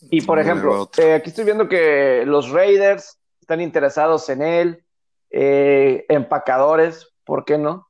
[0.01, 4.85] y por ejemplo, eh, aquí estoy viendo que los Raiders están interesados en él,
[5.31, 7.89] eh, empacadores, ¿por qué no?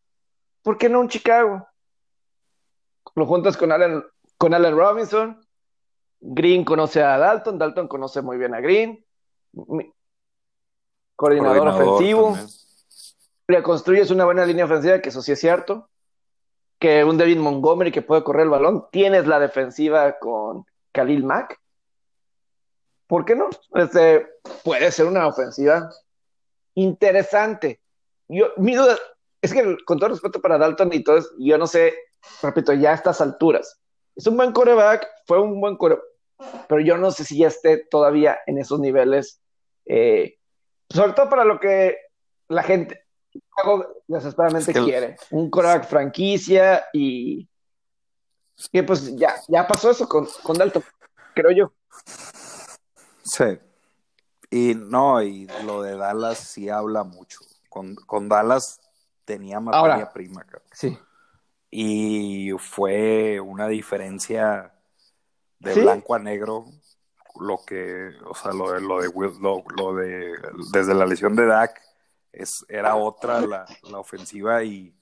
[0.63, 1.67] ¿Por qué no un Chicago?
[3.15, 4.05] Lo juntas con Allen,
[4.39, 5.47] con Allen Robinson,
[6.21, 9.05] Green conoce a Dalton, Dalton conoce muy bien a Green,
[11.15, 12.37] coordinador, ofensivo
[13.47, 15.91] le construyes una buena línea ofensiva, que eso sí es cierto,
[16.85, 21.59] que un David Montgomery que puede correr el balón, tienes la defensiva con Khalil Mack.
[23.07, 23.49] ¿Por qué no?
[23.75, 24.27] Este,
[24.63, 25.89] puede ser una ofensiva
[26.75, 27.81] interesante.
[28.29, 28.99] Yo, mi duda
[29.41, 31.95] es que, con todo respeto para Dalton y todo, yo no sé,
[32.43, 33.81] repito, ya a estas alturas.
[34.15, 36.05] Es un buen coreback, fue un buen coreback,
[36.69, 39.41] pero yo no sé si ya esté todavía en esos niveles,
[39.87, 40.37] eh,
[40.91, 41.97] sobre todo para lo que
[42.49, 43.04] la gente,
[44.07, 45.17] desesperadamente quiere.
[45.31, 47.49] Un coreback franquicia y.
[48.71, 50.85] Y pues ya, ya pasó eso con, con Dalton,
[51.35, 51.73] creo yo.
[53.25, 53.59] Sí.
[54.51, 57.41] Y no, y lo de Dallas sí habla mucho.
[57.69, 58.81] Con, con Dallas
[59.25, 60.97] tenía materia prima, Sí.
[61.71, 64.73] Y fue una diferencia
[65.59, 66.67] de blanco a negro
[67.41, 70.35] lo que, o sea, lo de, lo de, lo, lo de,
[70.73, 71.84] desde la lesión de Dak
[72.37, 74.95] es, era otra la, la ofensiva y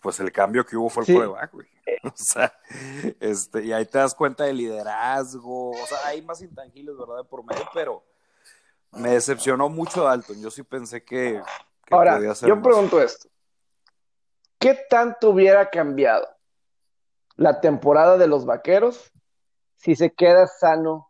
[0.00, 1.14] pues el cambio que hubo fue el sí.
[1.52, 1.68] güey.
[2.04, 2.52] O sea,
[3.18, 7.24] este, y ahí te das cuenta del liderazgo, o sea, hay más intangibles, ¿verdad?
[7.26, 8.04] Por medio, pero
[8.92, 10.40] me decepcionó mucho Dalton.
[10.40, 11.42] Yo sí pensé que,
[11.90, 13.28] Ahora, podía ser yo pregunto esto.
[14.58, 16.28] ¿Qué tanto hubiera cambiado
[17.36, 19.12] la temporada de los vaqueros
[19.76, 21.08] si se queda sano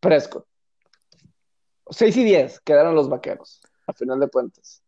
[0.00, 0.46] Prescott?
[1.90, 4.82] 6 y 10 quedaron los vaqueros a final de cuentas.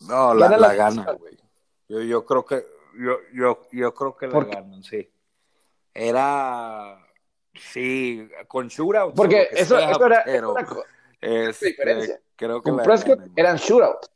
[0.00, 1.38] No, la, la, gana, güey.
[1.88, 2.66] Yo, yo creo que,
[2.98, 5.10] yo, yo, yo creo que la ganan, sí.
[5.92, 6.98] Era,
[7.54, 9.14] sí, con shootout.
[9.14, 10.54] Porque eso, eso, era, pero,
[11.20, 12.20] este, diferencia.
[12.36, 14.10] Creo que con Prescott eran shootouts.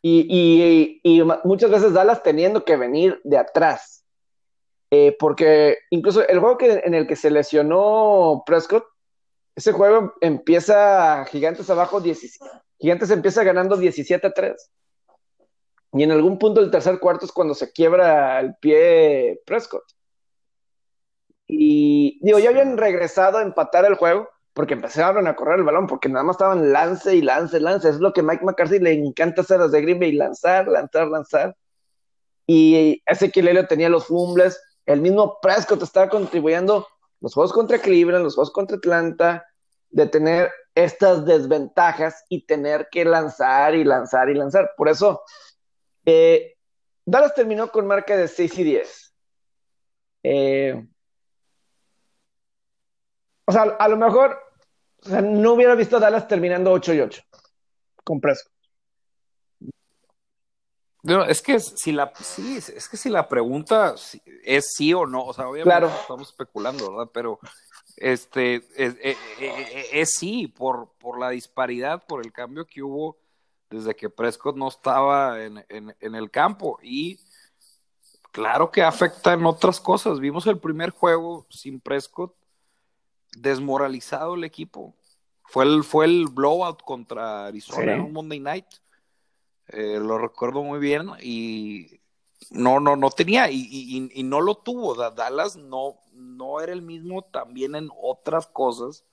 [0.00, 4.04] Y, y, y, muchas veces Dallas teniendo que venir de atrás.
[4.90, 8.84] Eh, porque incluso el juego que, en el que se lesionó Prescott
[9.56, 12.44] ese juego empieza Gigantes abajo, 17,
[12.78, 14.70] Gigantes empieza ganando 17 a 3.
[15.92, 19.84] Y en algún punto del tercer cuarto es cuando se quiebra el pie Prescott.
[21.46, 25.86] Y digo, ya habían regresado a empatar el juego porque empezaron a correr el balón,
[25.86, 27.88] porque nada más estaban lance y lance, lance.
[27.88, 31.56] Es lo que Mike McCarthy le encanta hacer desde Green Bay, lanzar, lanzar, lanzar.
[32.46, 34.60] Y ese Elliott tenía los fumbles.
[34.86, 36.86] El mismo Prescott estaba contribuyendo
[37.24, 39.46] los juegos contra Cleveland, los juegos contra Atlanta,
[39.88, 44.72] de tener estas desventajas y tener que lanzar y lanzar y lanzar.
[44.76, 45.22] Por eso,
[46.04, 46.58] eh,
[47.06, 49.14] Dallas terminó con marca de 6 y 10.
[50.22, 50.86] Eh,
[53.46, 54.38] o sea, a lo mejor
[55.06, 57.22] no hubiera visto Dallas terminando 8 y 8
[58.04, 58.20] con
[61.04, 61.30] Presco.
[61.30, 63.94] es que si la sí, es que si la pregunta
[64.44, 67.10] es sí o no, o sea, obviamente estamos especulando, ¿verdad?
[67.12, 67.38] Pero
[67.96, 73.18] este es, sí, por, por la disparidad, por el cambio que hubo
[73.70, 76.78] desde que Prescott no estaba en, en, el campo.
[76.82, 77.18] Y
[78.30, 80.20] claro que afecta en otras cosas.
[80.20, 82.34] Vimos el primer juego sin Prescott,
[83.36, 84.94] desmoralizado el equipo.
[85.44, 88.66] Fue el, fue el blowout contra Arizona en un Monday night.
[89.68, 92.00] Eh, lo recuerdo muy bien y
[92.50, 94.94] no, no, no tenía y, y, no lo tuvo.
[94.94, 99.04] Dallas no, no era el mismo también en otras cosas.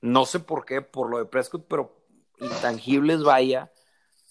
[0.00, 2.02] No sé por qué, por lo de Prescott, pero
[2.40, 3.72] intangibles, vaya,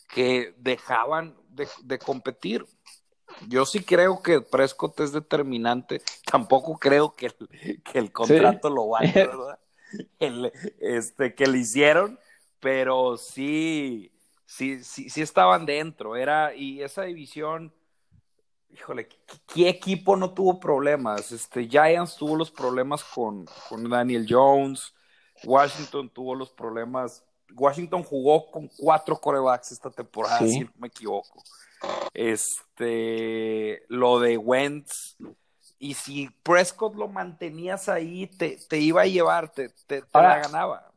[0.10, 1.38] que dejaban,
[1.84, 2.66] de, competir.
[3.48, 6.02] Yo sí creo que Prescott es determinante.
[6.30, 9.60] Tampoco creo que el, que el contrato lo vaya, ¿verdad?
[10.20, 12.20] El, este, que le hicieron,
[12.60, 14.12] pero sí,
[14.52, 16.16] sí, sí, sí estaban dentro.
[16.16, 17.74] Era, y esa división,
[18.70, 19.08] híjole,
[19.54, 21.32] ¿qué, equipo no tuvo problemas?
[21.32, 24.94] Este, Giants tuvo los problemas con, con Daniel Jones,
[25.44, 27.24] Washington tuvo los problemas
[27.56, 31.44] Washington jugó con cuatro corebacks esta temporada, si no me equivoco.
[32.14, 35.18] Este, lo de Wentz,
[35.80, 40.92] y si Prescott lo mantenías ahí, te, te iba a llevar, te, te, la ganaba.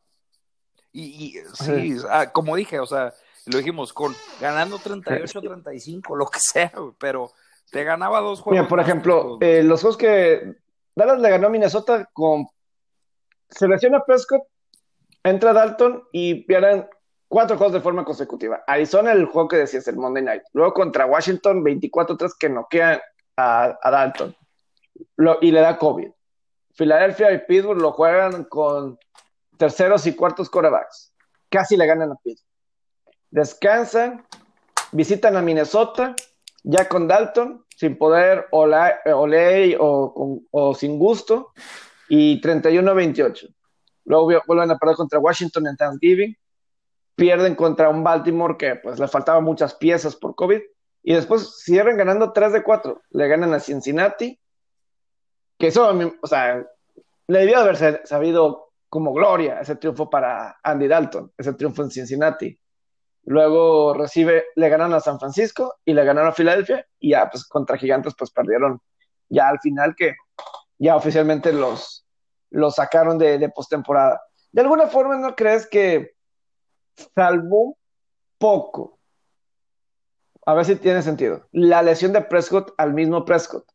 [0.93, 3.13] Y, sí, ah, como dije, o sea,
[3.47, 7.31] lo dijimos, con ganando 38-35, lo que sea, pero
[7.71, 8.59] te ganaba dos juegos.
[8.59, 10.55] Mira, por ejemplo, eh, los juegos que
[10.95, 12.47] Dallas le ganó a Minnesota con
[13.49, 14.43] selecciona Prescott
[15.23, 16.87] entra Dalton y pierden
[17.27, 18.63] cuatro juegos de forma consecutiva.
[18.67, 20.43] Arizona, el juego que decías, el Monday Night.
[20.53, 22.99] Luego contra Washington, 24-3 que noquean
[23.35, 24.35] a, a Dalton.
[25.41, 26.09] y le da COVID.
[26.73, 28.99] Filadelfia y Pittsburgh lo juegan con
[29.57, 31.13] terceros y cuartos quarterbacks.
[31.49, 32.54] Casi le ganan a Pittsburgh.
[33.35, 34.23] Descansan,
[34.93, 36.15] visitan a Minnesota,
[36.63, 38.65] ya con Dalton, sin poder o,
[39.27, 41.51] ley o, o sin gusto,
[42.07, 43.53] y 31-28.
[44.05, 46.37] Luego vuelven a perder contra Washington en Thanksgiving.
[47.15, 50.61] Pierden contra un Baltimore que pues le faltaban muchas piezas por COVID.
[51.03, 53.01] Y después cierran ganando 3 de 4.
[53.09, 54.39] Le ganan a Cincinnati.
[55.57, 56.65] Que eso, o sea,
[57.27, 62.57] le debió haber sabido como gloria ese triunfo para Andy Dalton, ese triunfo en Cincinnati.
[63.25, 66.87] Luego recibe, le ganan a San Francisco y le ganaron a Filadelfia.
[66.99, 68.81] Y ya, pues contra Gigantes, pues perdieron
[69.29, 70.15] ya al final que
[70.77, 72.05] ya oficialmente los,
[72.51, 74.21] lo sacaron de, de postemporada.
[74.51, 76.13] De alguna forma, ¿no crees que
[77.15, 77.77] salvó
[78.37, 78.99] poco?
[80.45, 81.47] A ver si tiene sentido.
[81.51, 83.65] La lesión de Prescott al mismo Prescott.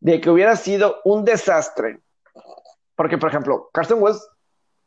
[0.00, 2.00] De que hubiera sido un desastre.
[2.96, 4.22] Porque, por ejemplo, Carson West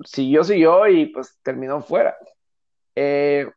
[0.03, 2.17] siguió, siguió y pues terminó fuera.
[2.95, 3.49] Eh,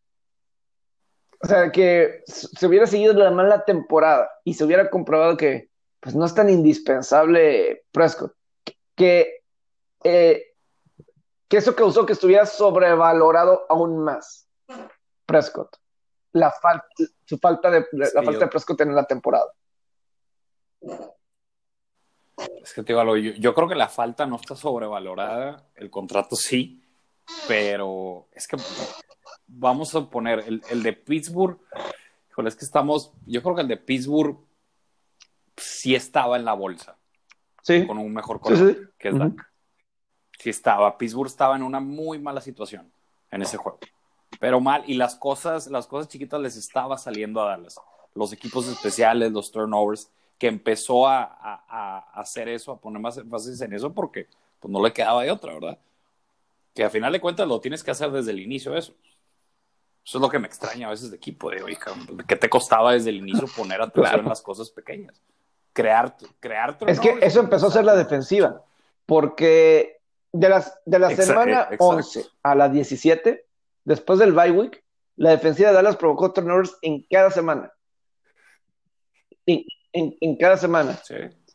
[1.43, 5.71] o sea, que se hubiera seguido la mala temporada y se hubiera comprobado que
[6.01, 8.35] pues no es tan indispensable Prescott.
[8.95, 9.43] Que
[10.05, 10.55] eh,
[11.49, 14.49] que eso causó que estuviera sobrevalorado aún más
[15.27, 15.77] Prescott.
[16.33, 16.87] La falta,
[17.25, 19.53] su falta de, la falta de Prescott en la temporada.
[22.63, 26.85] Es que te digo yo, creo que la falta no está sobrevalorada, el contrato sí,
[27.47, 28.57] pero es que
[29.47, 31.59] vamos a poner el, el de Pittsburgh,
[32.31, 34.39] híjole, es que estamos, yo creo que el de Pittsburgh
[35.57, 36.97] sí estaba en la bolsa.
[37.63, 37.87] Sí.
[37.87, 39.55] Con un mejor color que es Dak
[40.45, 42.93] sí estaba, Pittsburgh estaba en una muy mala situación
[43.31, 43.79] en ese juego.
[44.39, 47.81] Pero mal, y las cosas, las cosas chiquitas les estaba saliendo a Dallas.
[48.15, 53.73] Los equipos especiales, los turnovers, que empezó a, hacer eso, a poner más énfasis en
[53.73, 54.29] eso, porque
[54.61, 55.79] pues no le quedaba de otra, ¿verdad?
[56.75, 58.95] Que a final de cuentas lo tienes que hacer desde el inicio eso.
[60.05, 61.79] Eso es lo que me extraña a veces de equipo, de oye,
[62.29, 65.23] ¿qué te costaba desde el inicio poner atención en las cosas pequeñas?
[65.73, 68.63] Crear, crear Es que eso empezó a ser la defensiva,
[69.07, 73.47] porque de, las, de la semana 11 a la 17,
[73.85, 74.85] después del bye week,
[75.17, 77.73] la defensiva de Dallas provocó turnovers en cada semana.
[79.47, 80.99] En, cada semana.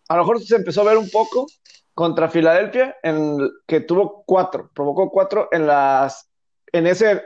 [0.08, 1.46] A lo mejor se empezó a ver un poco
[1.94, 6.30] contra Filadelfia, en que tuvo cuatro, provocó cuatro en las
[6.72, 7.22] en ese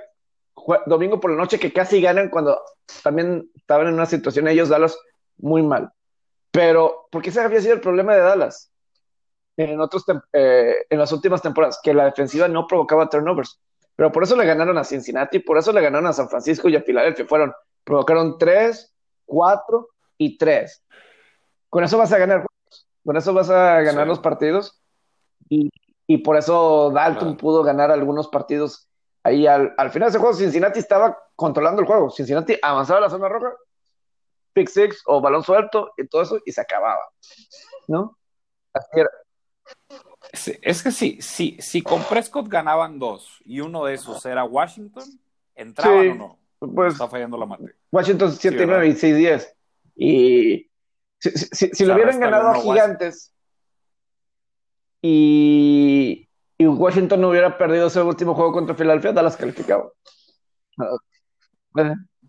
[0.86, 2.62] domingo por la noche que casi ganan cuando
[3.04, 4.98] también estaban en una situación ellos Dallas
[5.38, 5.92] muy mal.
[6.52, 8.74] Pero, ¿por qué ese había sido el problema de Dallas?
[9.58, 13.60] en, otros eh, en las últimas temporadas, que la defensiva no provocaba turnovers.
[13.96, 16.76] Pero por eso le ganaron a Cincinnati, por eso le ganaron a San Francisco y
[16.76, 17.26] a Filadelfia.
[17.28, 18.94] Fueron, provocaron tres,
[19.26, 20.84] cuatro y tres.
[21.70, 22.46] Con eso vas a ganar
[23.06, 24.82] con eso vas a ganar los partidos.
[25.50, 25.70] Y,
[26.08, 28.88] y, por eso Dalton pudo ganar algunos partidos
[29.24, 30.36] ahí al, al, final de ese juego.
[30.36, 32.10] Cincinnati estaba controlando el juego.
[32.10, 33.54] Cincinnati avanzaba a la zona roja,
[34.54, 37.02] pick six o balón suelto y todo eso, y se acababa.
[37.88, 38.18] ¿No?
[38.74, 39.10] Así era.
[40.62, 45.04] Es que sí, sí, si con Prescott ganaban dos y uno de esos era Washington,
[45.54, 46.40] ¿entraban o no?
[46.74, 47.76] Pues, Está fallando la mate.
[47.92, 49.56] Washington 7 9 y 6 10.
[49.96, 50.72] Y
[51.20, 53.34] si, lo hubieran ganado a Gigantes
[55.02, 59.92] y, y, Washington no hubiera perdido ese último juego contra Filadelfia, Dallas calificaba.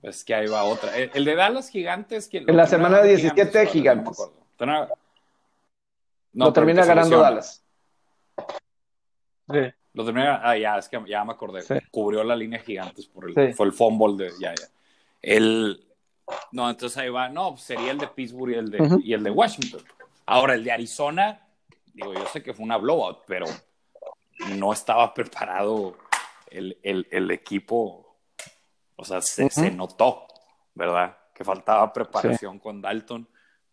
[0.00, 0.96] Pues que ahí va otra.
[0.96, 2.28] El, de Dallas Gigantes.
[2.28, 4.18] Que en la semana 17, Gigantes.
[4.60, 7.64] No, lo termina ganando Dallas.
[9.50, 9.60] Sí.
[9.94, 11.62] Lo termina, ah, ya, es que ya me acordé.
[11.90, 14.66] Cubrió la línea gigantes por el, fue el fumble de, ya, ya.
[15.22, 15.86] El,
[16.50, 19.30] No, entonces ahí va, no, sería el de Pittsburgh y el de, y el de
[19.30, 19.80] Washington.
[20.26, 21.40] Ahora, el de Arizona,
[21.92, 23.46] digo, yo sé que fue una blowout, pero
[24.56, 25.96] no estaba preparado
[26.50, 28.16] el, el, equipo,
[28.96, 30.26] o sea, se, se, notó,
[30.74, 31.16] ¿verdad?
[31.34, 33.26] Que faltaba preparación con Dalton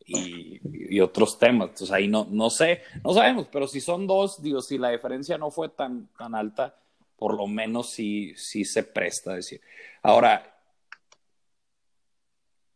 [0.05, 0.59] y,
[0.95, 1.69] y, otros temas.
[1.69, 5.37] Entonces ahí no, no sé, no sabemos, pero si son dos, digo, si la diferencia
[5.37, 6.75] no fue tan, tan alta,
[7.15, 9.61] por lo menos sí, sí se presta a decir.
[10.01, 10.59] Ahora,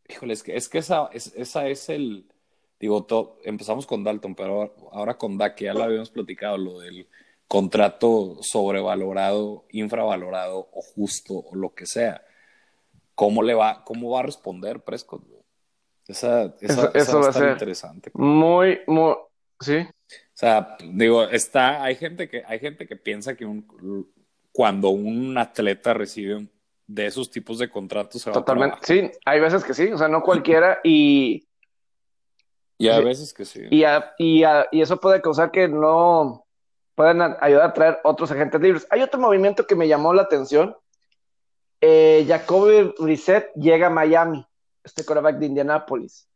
[0.08, 2.26] híjole, es que, es que esa, es, esa es el,
[2.80, 7.08] digo, empezamos con Dalton, pero ahora con Dak, ya lo habíamos platicado, lo del
[7.48, 12.24] contrato sobrevalorado, infravalorado o justo o lo que sea.
[13.14, 15.24] ¿Cómo le va, cómo va a responder Prescott?
[16.08, 18.12] Esa, esa, eso, va a ser interesante.
[18.14, 19.16] Muy, muy,
[19.60, 19.78] sí.
[19.78, 23.66] O sea, digo, está, hay gente que, hay gente que piensa que un,
[24.52, 26.48] cuando un atleta recibe
[26.86, 30.22] de esos tipos de contratos se Totalmente, sí, hay veces que sí, o sea, no
[30.22, 31.48] cualquiera y...
[32.78, 33.62] Y hay veces que sí.
[33.72, 33.84] Y,
[34.20, 36.45] y, y eso puede causar que no
[36.96, 38.88] puedan ayudar a traer otros agentes libres.
[38.90, 40.76] Hay otro movimiento que me llamó la atención.
[41.82, 44.46] Eh, Jacoby Brissett llega a Miami
[44.84, 46.28] este quarterback de Indianapolis.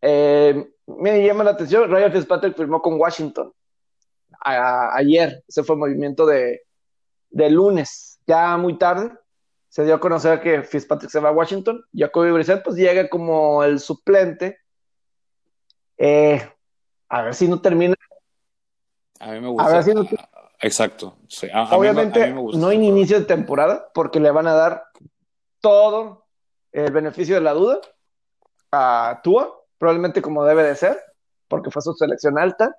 [0.00, 3.52] Eh, me llama la atención, Ryan Fitzpatrick firmó con Washington
[4.44, 6.62] ayer, ese fue el movimiento de,
[7.30, 9.12] lunes, ya muy tarde,
[9.68, 13.64] se dio a conocer que Fitzpatrick se va a Washington, Jacoby Brissett pues llega como
[13.64, 14.58] el suplente,
[15.96, 16.46] eh,
[17.08, 17.94] a ver si no termina.
[19.22, 19.84] A mí me gusta.
[20.60, 21.16] Exacto.
[21.70, 24.84] Obviamente no hay inicio de temporada porque le van a dar
[25.60, 26.26] todo
[26.72, 27.80] el beneficio de la duda
[28.72, 31.00] a Tua, probablemente como debe de ser,
[31.46, 32.76] porque fue su selección alta,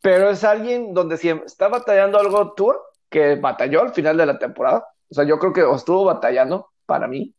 [0.00, 2.80] pero es alguien donde si está batallando algo Tua,
[3.10, 7.08] que batalló al final de la temporada, o sea, yo creo que estuvo batallando para
[7.08, 7.34] mí.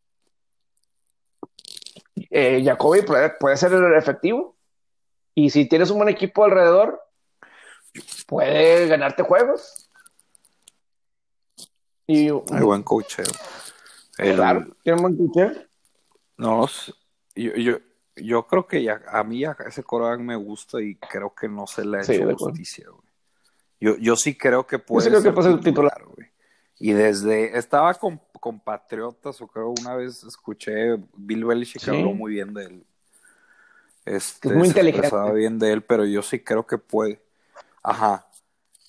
[2.29, 4.57] Eh, Jacoby puede, puede ser efectivo,
[5.35, 7.02] y si tienes un buen equipo alrededor,
[8.27, 9.89] puede ganarte juegos.
[12.07, 13.25] Y, Hay buen coacheo
[14.15, 15.67] claro, tiene un buen
[16.37, 16.67] No,
[17.35, 17.77] yo, yo,
[18.15, 21.85] yo, creo que ya, a mí ese coreback me gusta y creo que no se
[21.85, 23.03] le ha hecho justicia, güey.
[23.79, 26.29] Yo, yo sí creo que puede ser que titular, güey.
[26.79, 32.33] Y desde, estaba con, con, Patriotas, o creo una vez escuché, Bill Belichick habló muy
[32.33, 32.85] bien de él.
[34.05, 35.33] Este, es muy inteligente.
[35.33, 37.21] bien de él, pero yo sí creo que puede.
[37.83, 38.27] Ajá.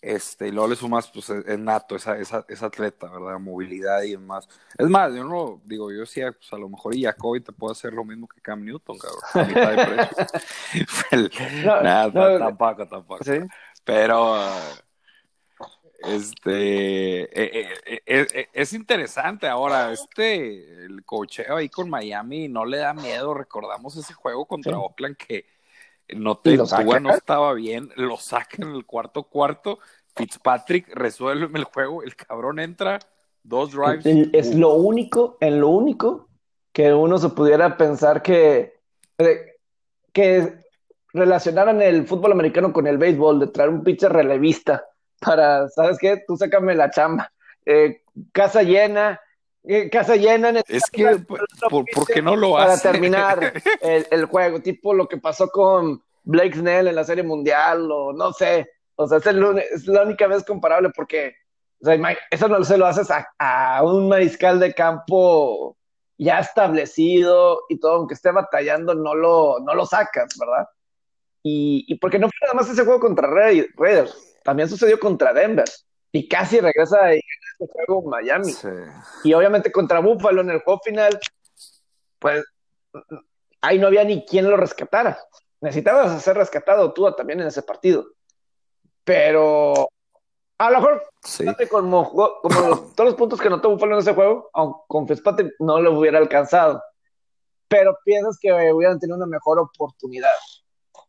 [0.00, 3.38] Este, y luego le sumas, pues es, nato esa, esa, esa, atleta, ¿verdad?
[3.38, 4.46] Movilidad y demás.
[4.76, 7.72] Es más, yo no digo, yo decía, pues a lo mejor y Jacoby te puede
[7.72, 11.30] hacer lo mismo que Cam Newton, cabrón, a mitad de precio.
[11.64, 13.24] no, Nada, tampoco, tampoco.
[13.24, 13.38] ¿Sí?
[13.82, 14.36] Pero,
[16.06, 22.76] este, eh, eh, eh, es interesante ahora, este, el cocheo ahí con Miami no le
[22.76, 25.53] da miedo, recordamos ese juego contra Oakland que
[26.08, 29.78] no, te, no estaba bien, lo saca en el cuarto cuarto,
[30.16, 32.98] Fitzpatrick resuelve el juego, el cabrón entra,
[33.42, 34.06] dos drives.
[34.32, 36.28] Es lo único, en lo único
[36.72, 38.80] que uno se pudiera pensar que,
[39.18, 39.56] eh,
[40.12, 40.58] que
[41.12, 44.84] relacionaran el fútbol americano con el béisbol, de traer un pitcher relevista
[45.20, 46.22] para, ¿sabes qué?
[46.26, 47.32] Tú sácame la chamba.
[47.64, 48.02] Eh,
[48.32, 49.20] casa llena,
[49.90, 50.62] casa llena.
[50.68, 51.16] Es que,
[51.70, 52.82] ¿por, qué no lo hace?
[52.82, 57.90] Para terminar el, juego, tipo lo que pasó con Blake Snell en la Serie Mundial,
[57.90, 58.70] o no sé.
[58.96, 61.34] O sea, es, la única vez comparable porque
[62.30, 65.76] eso no se lo haces a, un mariscal de campo
[66.16, 70.68] ya establecido y todo, aunque esté batallando, no lo, no lo sacas, ¿verdad?
[71.42, 75.66] Y, y porque no fue nada más ese juego contra Raiders, también sucedió contra Denver
[76.12, 77.20] y casi regresa y
[77.58, 78.54] este juego Miami.
[79.22, 81.18] Y obviamente contra Buffalo en el juego final,
[82.18, 82.44] pues
[83.60, 85.18] ahí no había ni quien lo rescatara.
[85.60, 88.06] Necesitabas ser rescatado tú también en ese partido.
[89.04, 89.88] Pero
[90.58, 91.02] a lo mejor,
[91.70, 92.42] como,
[92.94, 96.18] todos los puntos que notó Buffalo en ese juego, aunque con Fitzpatrick no lo hubiera
[96.18, 96.82] alcanzado.
[97.68, 100.32] Pero piensas que hubieran tenido una mejor oportunidad.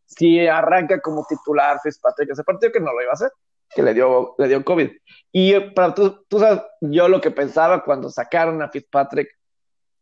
[0.05, 3.31] Si arranca como titular Fitzpatrick ese partido, que no lo iba a hacer
[3.73, 4.89] que le dio, le dio COVID.
[5.31, 9.29] Y para tú, tú sabes, yo lo que pensaba cuando sacaron a Fitzpatrick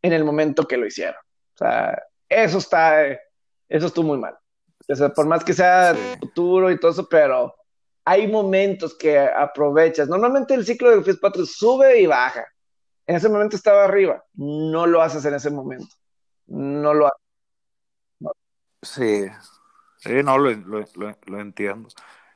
[0.01, 1.19] en el momento que lo hicieron.
[1.55, 4.37] O sea, eso está, eso estuvo muy mal.
[4.87, 7.55] O sea, por más que sea futuro y todo eso, pero
[8.05, 10.09] hay momentos que aprovechas.
[10.09, 12.45] Normalmente el ciclo de Fitzpatrick sube y baja.
[13.07, 14.23] En ese momento estaba arriba.
[14.33, 15.95] No lo haces en ese momento.
[16.47, 17.19] No lo haces.
[18.81, 19.25] Sí,
[19.97, 20.85] sí, no, lo, lo,
[21.25, 21.87] lo entiendo.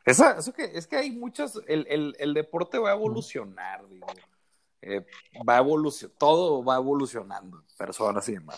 [0.07, 4.07] Esa, eso que, es que hay muchas, el, el, el, deporte va a evolucionar, digo.
[4.81, 5.05] eh,
[5.47, 8.57] va evolucionando, todo va evolucionando, personas y demás.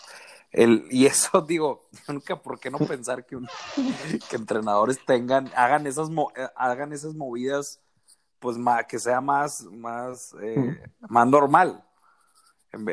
[0.52, 3.36] El, y eso digo, nunca, ¿por qué no pensar que,
[4.30, 7.80] que entrenadores tengan, hagan esas, eh, hagan esas movidas,
[8.38, 11.84] pues que sea más, más, eh, más normal,
[12.72, 12.86] en,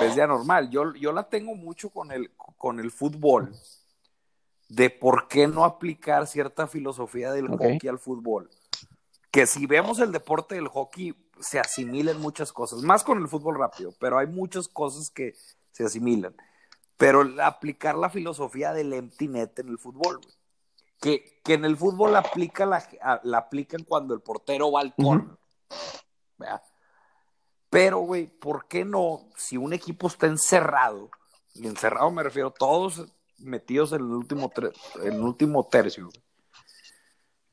[0.00, 0.68] vez de anormal.
[0.68, 3.54] Yo, yo la tengo mucho con el, con el fútbol,
[4.68, 8.50] de por qué no aplicar cierta filosofía del hockey al fútbol.
[9.30, 13.58] Que si vemos el deporte del hockey, se asimilan muchas cosas, más con el fútbol
[13.58, 15.34] rápido, pero hay muchas cosas que
[15.72, 16.36] se asimilan.
[16.96, 20.20] Pero aplicar la filosofía del empty net en el fútbol,
[21.00, 22.82] Que, que en el fútbol aplica la,
[23.22, 25.36] la aplican cuando el portero va al corner.
[27.70, 29.28] Pero, güey, ¿por qué no?
[29.36, 31.10] Si un equipo está encerrado,
[31.54, 33.06] y encerrado me refiero todos
[33.38, 34.52] metidos en el último,
[35.02, 36.08] en el último tercio,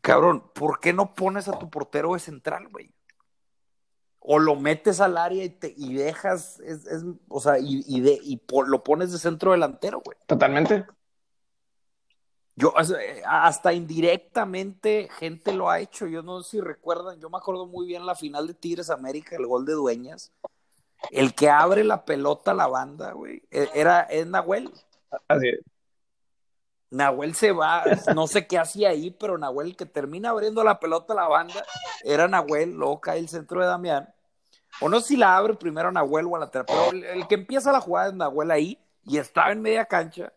[0.01, 2.95] cabrón, ¿por qué no pones a tu portero de central, güey?
[4.27, 8.01] o lo metes al área y, te, y dejas, es, es, o sea, y, y,
[8.01, 10.17] de, y lo pones de centro delantero, güey.
[10.25, 10.85] Totalmente.
[12.55, 12.73] Yo,
[13.27, 16.07] hasta indirectamente, gente lo ha hecho.
[16.07, 19.35] Yo no sé si recuerdan, yo me acuerdo muy bien la final de Tigres América,
[19.35, 20.31] el gol de Dueñas.
[21.11, 24.71] El que abre la pelota a la banda, güey, e, era, es Nahuel.
[25.27, 25.59] Así es.
[26.95, 27.83] Nahuel se va,
[28.15, 31.63] no sé qué hacía ahí, pero Nahuel que termina abriendo la pelota a la banda,
[32.03, 34.13] era Nahuel, luego cae el centro de Damián.
[34.81, 37.35] O no sé si la abre primero Nahuel o a la tercera, pero el, que
[37.35, 40.33] empieza la jugada es Nahuel ahí y estaba en media cancha,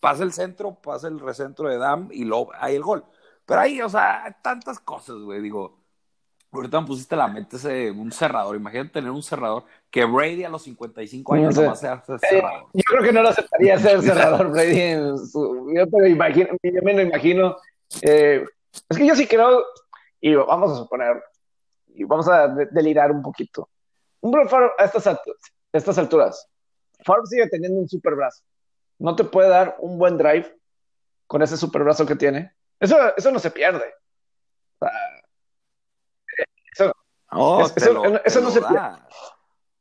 [0.00, 3.04] pasa el centro, pasa el recentro de Dam y luego hay el gol.
[3.46, 5.79] Pero ahí, o sea, tantas cosas, güey, digo,
[6.52, 10.48] ahorita me pusiste la mente ese, un cerrador, imagínate tener un cerrador que Brady a
[10.48, 11.86] los 55 años no, sé.
[11.86, 12.66] ser cerrador.
[12.72, 14.92] yo creo que no lo aceptaría ser cerrador Brady
[15.74, 17.56] yo, me imagino, yo me lo imagino,
[18.02, 18.44] eh,
[18.88, 19.64] es que yo sí creo,
[20.20, 21.22] y vamos a suponer,
[21.94, 23.68] y vamos a delirar un poquito,
[24.20, 25.40] un Brett a estas, alturas,
[25.72, 26.50] estas alturas,
[27.04, 28.42] Favre sigue teniendo un super brazo.
[28.98, 30.54] No te puede dar un buen drive
[31.26, 32.52] con ese super brazo que tiene.
[32.78, 33.94] Eso, eso no se pierde.
[37.32, 38.98] Eso, eso, no se pierde.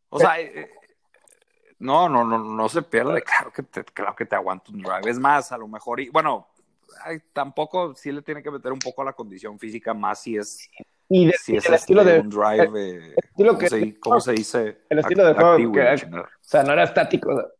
[0.09, 0.69] O sea, eh, eh,
[1.79, 3.21] no, no, no, no se pierde.
[3.23, 5.09] Claro que te, claro que te aguanta un drive.
[5.09, 6.47] Es más, a lo mejor, y, bueno,
[7.33, 10.69] tampoco sí le tiene que meter un poco a la condición física, más si es
[11.11, 14.81] y, de, el estilo este, de un drive, ¿cómo, se, ¿cómo, se, dice?
[14.89, 17.51] El estilo de juego, o sea, no era estático,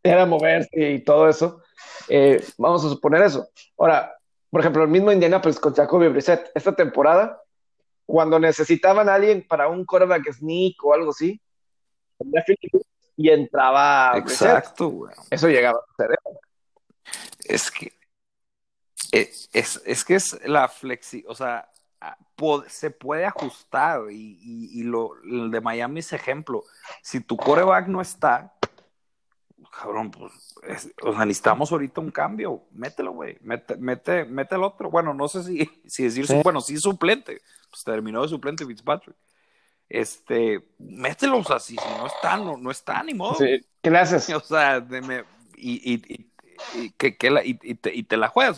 [0.00, 1.60] era moverse y todo eso.
[2.08, 3.48] Eh, vamos a suponer eso.
[3.76, 4.16] Ahora,
[4.48, 7.41] por ejemplo, el mismo Indiana pues con Jacoby Brissett, esta temporada,
[8.06, 11.40] cuando necesitaban a alguien para un quarterback sneak o algo así,
[13.16, 14.16] y entraba.
[14.16, 15.14] Exacto, güey.
[15.30, 16.18] Eso llegaba a ser.
[17.44, 17.92] Es que
[19.10, 21.68] es, es, es que es la flexi, o sea,
[22.68, 26.64] se puede ajustar y, lo, el de Miami es ejemplo.
[27.02, 28.54] Si tu coreback no está,
[29.70, 30.32] cabrón, pues,
[31.02, 32.64] o sea, necesitamos ahorita un cambio.
[32.72, 33.38] Mételo, güey.
[33.42, 34.90] Mete, mete, mete el otro.
[34.90, 37.42] Bueno, no sé si, si decir, bueno, sí suplente.
[37.70, 39.16] Pues terminó de suplente Fitzpatrick.
[39.88, 43.34] Este, mételo, o sea, si, no está, no, no está, ni modo.
[43.34, 43.60] Sí.
[43.82, 44.28] ¿Qué le haces?
[44.30, 44.84] O sea,
[45.56, 46.30] y, y,
[46.74, 48.56] y, que, que la, y, te, y te la juegas.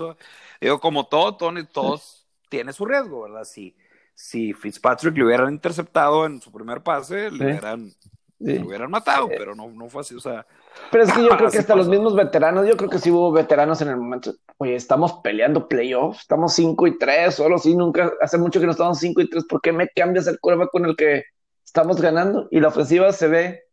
[0.61, 3.45] Digo, como todo, Tony, todos tiene su riesgo, ¿verdad?
[3.45, 3.77] Si,
[4.15, 7.93] si Fitzpatrick le hubieran interceptado en su primer pase, le, hubieran,
[8.39, 10.47] hubieran matado, pero no, no fue así, o sea.
[10.91, 13.33] Pero es que yo creo que hasta los mismos veteranos, yo creo que sí hubo
[13.33, 14.35] veteranos en el momento.
[14.59, 18.73] Oye, estamos peleando playoffs, estamos 5 y 3, solo sí, nunca, hace mucho que no
[18.73, 21.25] estamos 5 y 3, ¿por qué me cambias el curva con el que
[21.65, 22.49] estamos ganando?
[22.51, 23.65] Y la ofensiva se ve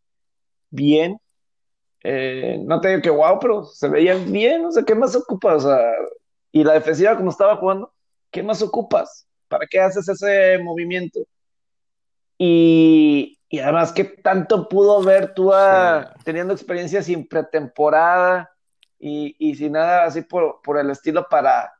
[0.70, 1.18] bien.
[2.04, 5.56] Eh, no te digo que wow, pero se veía bien, no sé qué más ocupa,
[5.56, 5.78] o sea,
[6.52, 7.94] y la defensiva como estaba jugando,
[8.32, 9.28] ¿qué más ocupas?
[9.48, 11.20] ¿Para qué haces ese movimiento?
[12.38, 15.52] Y, además, ¿qué tanto pudo ver tú
[16.24, 18.52] teniendo experiencia sin pretemporada
[18.98, 21.74] y, sin nada así por, el estilo para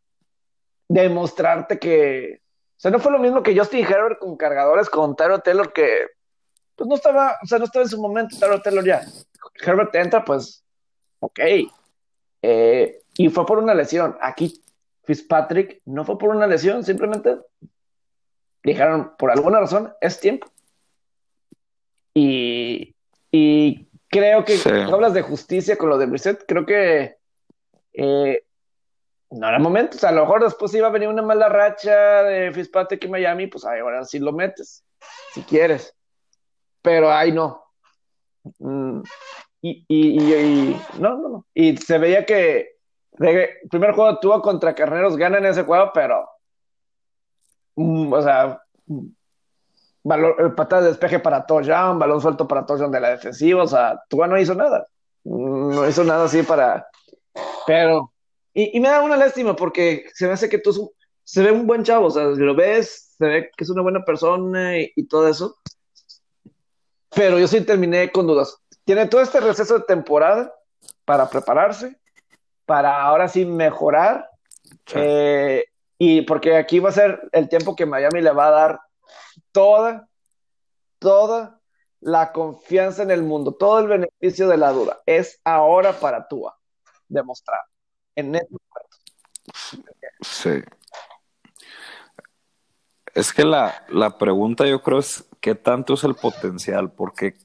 [0.88, 2.42] demostrarte que...
[2.42, 6.08] O sea, no fue lo mismo que Justin Herbert con cargadores con Tyro Taylor que
[6.76, 9.02] pues no estaba, o sea, no estaba en su momento Tyro Taylor ya.
[9.64, 10.66] Herbert entra, pues,
[11.20, 11.40] ok.
[12.42, 14.18] Eh, y fue por una lesión.
[14.20, 14.62] Aquí
[15.04, 17.38] Fitzpatrick no fue por una lesión, simplemente
[18.64, 20.48] dijeron, por alguna razón, es tiempo.
[22.14, 22.96] Y,
[24.10, 24.60] creo que
[24.92, 27.16] hablas de justicia con lo de Brissett, creo que
[27.94, 28.44] eh,
[29.32, 29.98] no era momento.
[29.98, 33.12] O sea, a lo mejor después iba a venir una mala racha de Fitzpatrick en
[33.12, 34.84] Miami, pues ahora sí lo metes,
[35.34, 35.96] si quieres.
[36.82, 37.64] Pero ahí no.
[38.60, 39.02] Mm,
[39.62, 41.46] y, y, no, no, no.
[41.54, 42.78] Y se veía que
[43.20, 46.28] el primer juego tuvo contra Carneros, ganan ese juego, pero.
[47.76, 48.62] Mm, o sea.
[50.04, 54.02] Balón, patada de despeje para touchdown, balón suelto para touchdown de la defensiva, o sea,
[54.10, 54.88] Tua no hizo nada,
[55.24, 56.88] no hizo nada así para,
[57.68, 58.12] pero,
[58.54, 60.94] y, me da una lástima porque se me hace que tú,
[61.24, 64.04] se ve un buen chavo, o sea, lo ves, se ve que es una buena
[64.04, 65.58] persona y, todo eso,
[67.14, 68.58] pero yo sí terminé con dudas.
[68.86, 70.54] Tiene todo este receso de temporada
[71.06, 71.98] para prepararse,
[72.66, 74.28] para ahora sí mejorar,
[74.94, 75.66] eh,
[75.98, 78.80] y porque aquí va a ser el tiempo que Miami le va a dar
[79.52, 80.08] toda,
[81.00, 81.62] toda
[82.00, 85.02] la confianza en el mundo, todo el beneficio de la duda.
[85.06, 86.58] Es ahora para Tua
[87.08, 87.62] demostrar
[88.16, 88.60] en estos
[90.22, 90.62] Sí.
[93.14, 97.36] Es que la, la, pregunta yo creo es qué tanto es el potencial, porque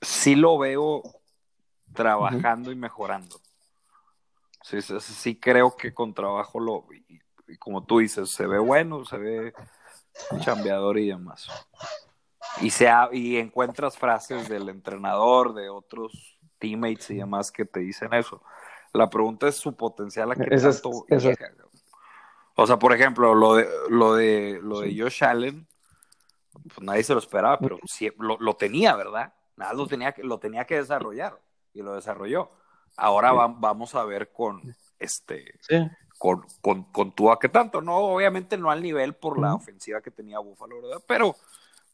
[0.00, 1.02] sí lo veo
[1.92, 3.40] trabajando y mejorando.
[4.62, 9.18] Sí, sí, creo que con trabajo lo, y como tú dices, se ve bueno, se
[9.18, 9.54] ve
[10.40, 11.48] chambeador y demás.
[12.60, 18.12] Y, sea, y encuentras frases del entrenador, de otros teammates y demás que te dicen
[18.12, 18.42] eso.
[18.92, 21.06] La pregunta es su potencial a qué tanto
[22.54, 25.66] O sea, por ejemplo, lo de lo de lo de Josh Allen,
[26.52, 27.78] pues nadie se lo esperaba, pero
[28.18, 29.32] lo, tenía, ¿verdad?
[29.56, 31.40] Nada lo tenía que lo tenía que desarrollar
[31.72, 32.50] y lo desarrolló.
[32.96, 35.54] Ahora vamos a ver con este
[36.20, 40.10] con, con, con Tua, que tanto, no, obviamente no al nivel por la ofensiva que
[40.10, 41.02] tenía Buffalo, ¿verdad?
[41.06, 41.34] Pero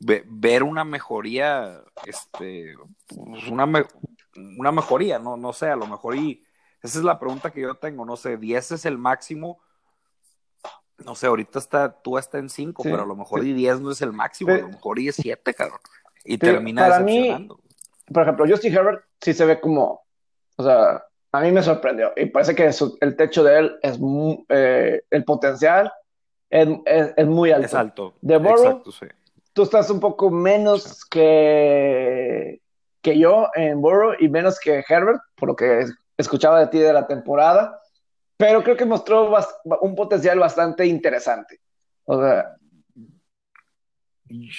[0.01, 2.75] ver una mejoría, este,
[3.07, 3.87] pues una,
[4.59, 6.45] una mejoría, no, no sé, a lo mejor y
[6.83, 9.61] esa es la pregunta que yo tengo, no sé, 10 es el máximo,
[11.05, 13.93] no sé, ahorita está, tú está en 5, pero a lo mejor y 10 no
[13.93, 15.79] es el máximo, a lo mejor y es 7, cabrón,
[16.25, 17.49] y termina para Mí,
[18.13, 20.03] por ejemplo, Justin Herbert sí se ve como,
[20.57, 21.05] o sea,
[21.37, 22.71] a mí me sorprendió y parece que
[23.01, 23.99] el techo de él es
[24.49, 25.93] eh, el potencial
[26.49, 26.69] es,
[27.17, 27.67] es, muy alto.
[27.67, 28.15] Es alto.
[28.21, 28.83] De Burrow,
[29.53, 32.63] tú estás un poco menos que,
[33.03, 36.93] que yo en Burrow y menos que Herbert, por lo que escuchaba de ti de
[36.93, 37.81] la temporada,
[38.37, 39.35] pero creo que mostró
[39.81, 41.61] un potencial bastante interesante.
[42.05, 42.57] O sea,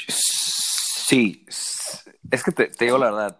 [0.09, 3.39] sí, es que te, te digo la verdad,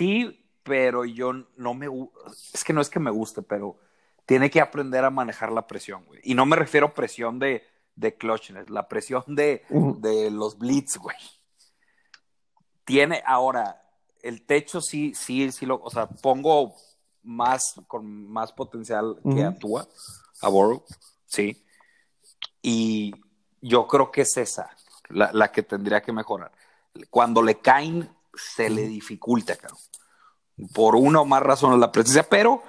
[0.00, 1.86] Sí, pero yo no me
[2.54, 3.78] es que no es que me guste, pero
[4.24, 6.20] tiene que aprender a manejar la presión, güey.
[6.24, 10.96] Y no me refiero a presión de, de clutchness, la presión de, de los blitz,
[10.96, 11.18] güey.
[12.86, 13.82] Tiene ahora
[14.22, 16.74] el techo sí, sí, sí lo, o sea, pongo
[17.22, 19.86] más con más potencial que actúa
[20.40, 20.82] a Borough,
[21.26, 21.62] sí.
[22.62, 23.12] Y
[23.60, 24.74] yo creo que es esa
[25.10, 26.52] la, la que tendría que mejorar.
[27.10, 29.89] Cuando le caen se le dificulta, cabrón.
[30.74, 32.62] Por una o más razones la presencia, pero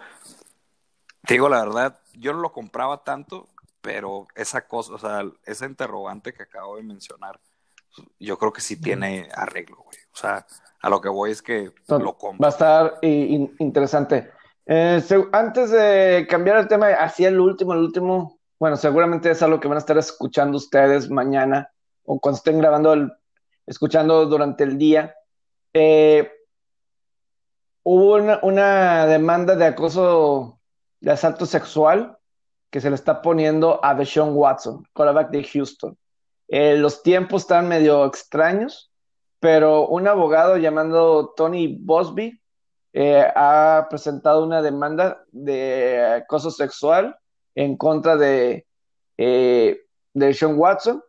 [1.26, 3.48] te digo la verdad, yo no lo compraba tanto,
[3.82, 7.40] pero esa cosa, o sea, esa interrogante que acabo de mencionar,
[8.20, 9.98] yo creo que sí tiene arreglo, güey.
[10.14, 10.46] O sea,
[10.82, 12.42] a lo que voy es que lo compro.
[12.42, 14.32] Va a estar interesante.
[14.66, 19.60] Eh, antes de cambiar el tema hacia el último, el último, bueno, seguramente es algo
[19.60, 21.72] que van a estar escuchando ustedes mañana
[22.06, 23.12] o cuando estén grabando, el,
[23.66, 25.16] escuchando durante el día.
[25.74, 26.32] Eh,
[27.84, 30.60] hubo una, demanda de acoso,
[31.00, 32.18] de asalto sexual
[32.70, 35.98] que se le está poniendo a Deshaun Watson, quarterback de Houston.
[36.48, 38.92] Eh, los tiempos están medio extraños,
[39.40, 42.40] pero un abogado llamado Tony Bosby
[42.94, 47.18] eh, ha presentado una demanda de acoso sexual
[47.56, 48.66] en contra de,
[49.18, 49.82] de
[50.14, 51.04] Deshaun Watson,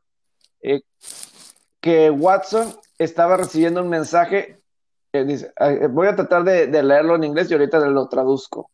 [1.81, 4.62] que Watson estaba recibiendo un mensaje,
[5.13, 8.71] eh, eh, voy a tratar de, leerlo en inglés y ahorita lo traduzco.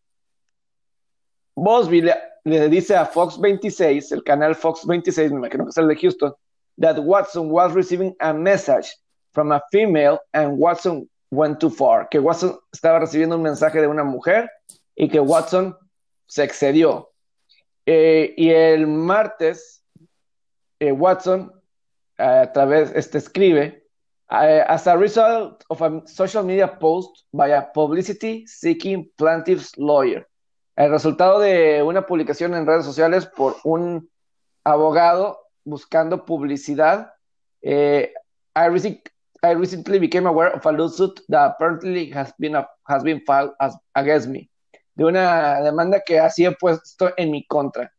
[1.56, 5.88] Bosby le, dice a Fox 26, el canal Fox 26, me imagino que es el
[5.88, 6.32] de Houston,
[6.80, 8.88] that Watson was receiving a message
[9.32, 13.88] from a female and Watson went too far, que Watson estaba recibiendo un mensaje de
[13.88, 14.48] una mujer
[14.94, 15.76] y que Watson
[16.26, 17.10] se excedió.
[17.84, 19.82] Eh, y el martes,
[20.80, 21.52] Watson
[22.16, 23.87] a través, este, escribe,
[24.28, 30.26] as a result of a social media post by a publicity seeking plaintiff's lawyer.
[30.76, 34.08] El resultado de una publicación en redes sociales por un
[34.64, 37.12] abogado buscando publicidad.
[37.62, 38.12] Eh,
[38.54, 42.54] I, recently became aware of a lawsuit that apparently has been,
[42.86, 43.52] has been filed
[43.94, 44.50] against me.
[44.94, 47.92] De una demanda que así he puesto en mi contra.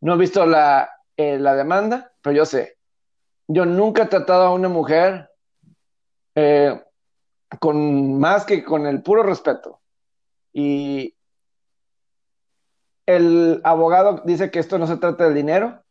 [0.00, 2.76] No he visto la, eh, la demanda, pero yo sé,
[3.46, 5.29] yo nunca he tratado a una mujer
[6.34, 6.82] eh,
[7.58, 9.80] con más que con el puro respeto.
[10.52, 11.14] Y
[13.06, 15.82] el abogado dice que esto no se trata del dinero,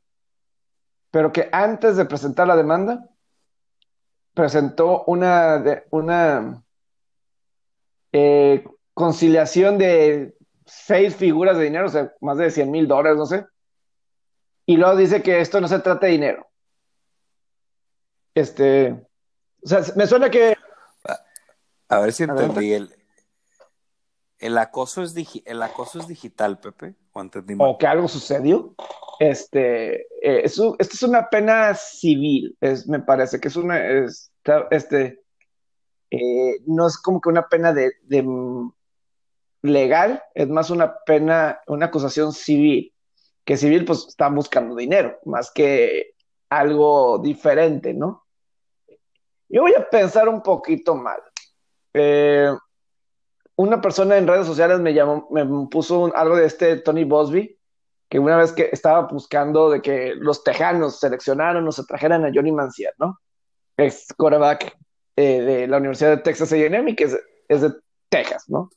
[1.12, 3.10] pero que antes de presentar la demanda,
[4.34, 6.64] presentó una, una
[8.12, 8.64] eh,
[8.94, 10.36] conciliación de
[10.66, 13.46] seis figuras de dinero, o sea, más de 100 mil dólares, no sé.
[14.66, 16.48] Y luego dice que esto no se trata de dinero.
[18.36, 19.09] Este,
[19.64, 20.55] o sea, me suena que...
[21.88, 22.74] A ver si entendí.
[22.74, 22.95] El,
[24.38, 26.95] el, acoso es el acoso es digital, Pepe.
[27.57, 28.76] ¿O, que algo sucedió.
[29.20, 33.78] Este, eh, esto es una pena civil, es, me parece que es una,
[34.72, 35.22] este,
[36.10, 37.91] eh, no es como que una pena de,
[39.62, 42.93] legal, es más una pena, una acusación civil,
[43.43, 46.14] que civil pues está buscando dinero, más que
[46.49, 48.26] algo diferente, ¿no?
[49.50, 51.20] Yo voy a pensar un poquito mal.
[51.93, 52.52] Eh,
[53.56, 57.60] una persona en redes sociales me llamó, me puso algo de este Tony Bosby,
[58.08, 62.32] que una vez que estaba buscando de que los tejanos seleccionaron o se trajeran a
[62.34, 63.20] Johnny Mancier, ¿no?
[63.78, 64.78] Ex quarterback
[65.16, 67.74] eh, de la Universidad de Texas A&M, que es, de
[68.10, 68.70] Texas, ¿no?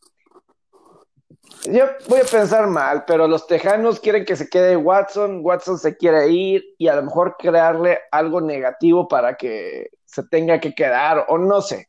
[1.65, 5.97] Yo voy a pensar mal, pero los tejanos quieren que se quede Watson, Watson se
[5.97, 11.25] quiere ir y a lo mejor crearle algo negativo para que se tenga que quedar
[11.29, 11.89] o no sé.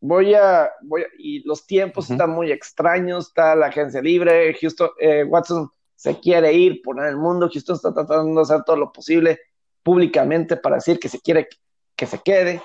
[0.00, 5.24] Voy a, voy y los tiempos están muy extraños, está la agencia libre, Houston, eh,
[5.24, 9.40] Watson se quiere ir, poner el mundo, Houston está tratando de hacer todo lo posible
[9.82, 11.48] públicamente para decir que se quiere
[11.96, 12.62] que se quede,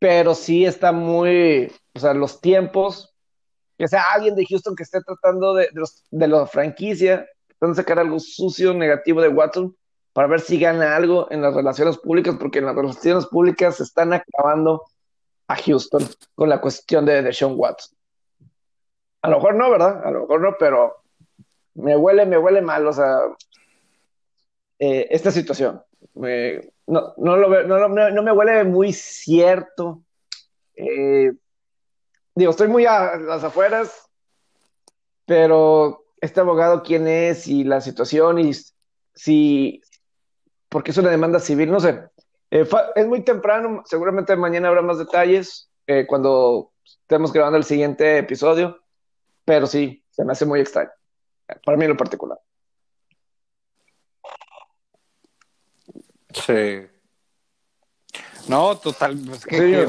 [0.00, 3.14] pero sí está muy, o sea, los tiempos,
[3.78, 5.68] que sea alguien de Houston que esté tratando de,
[6.10, 9.76] de, la franquicia, tratando de sacar algo sucio, negativo de Watson,
[10.12, 13.84] para ver si gana algo en las relaciones públicas, porque en las relaciones públicas se
[13.84, 14.84] están acabando
[15.48, 17.96] a Houston con la cuestión de, de Sean Watson.
[19.22, 20.04] A lo mejor no, ¿verdad?
[20.04, 21.02] A lo mejor no, pero
[21.74, 23.18] me huele, me huele mal, o sea,
[24.78, 25.82] eh, esta situación.
[26.14, 30.02] no, no, lo, no, no, me huele muy cierto.
[30.74, 31.32] Eh,
[32.34, 34.08] digo, estoy muy a las afueras,
[35.24, 37.46] pero este abogado, ¿quién es?
[37.46, 38.52] Y la situación, y
[39.14, 39.80] si,
[40.72, 42.02] porque es una demanda civil, no sé.
[42.50, 45.68] Eh, es muy temprano, seguramente mañana habrá más detalles
[46.08, 48.80] cuando estemos grabando el siguiente episodio,
[49.44, 50.90] pero sí, se me hace muy extraño
[51.64, 52.38] para mí en lo particular.
[56.32, 56.86] Sí.
[58.48, 59.16] No, total.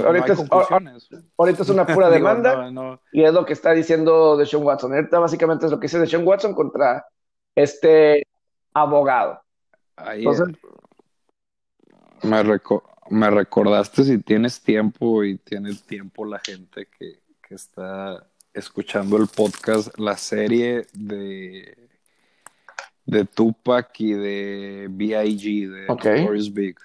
[0.05, 2.69] ahorita, es, una pura demanda
[3.11, 4.93] y es lo que está diciendo de Sean Watson.
[4.93, 7.05] Ahorita básicamente es lo que dice de Sean Watson contra
[7.55, 8.23] este
[8.73, 9.41] abogado.
[12.23, 12.59] Me,
[13.09, 19.27] me recordaste si tienes tiempo y tiene tiempo la gente que, que está escuchando el
[19.27, 21.75] podcast, la serie de,
[23.05, 25.69] de Tupac y de B.I.G.
[25.69, 26.49] de okay.
[26.51, 26.77] Big.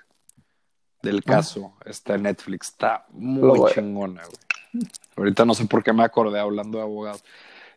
[1.03, 1.23] Del ah.
[1.25, 2.69] caso, está en Netflix.
[2.69, 4.23] Está muy chingona,
[5.17, 7.25] Ahorita no sé por qué me acordé hablando de abogados.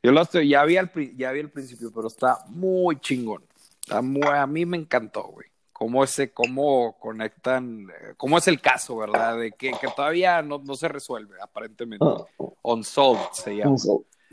[0.04, 3.44] Yo lo estoy, ya vi al, ya vi al principio, pero está muy chingón.
[3.92, 9.36] A mí me encantó, güey cómo, ese, cómo conectan, eh, cómo es el caso, ¿verdad?
[9.36, 12.06] De que, que todavía no, no, se resuelve, aparentemente.
[12.06, 12.46] Ah.
[12.62, 13.76] Unsolved se llama.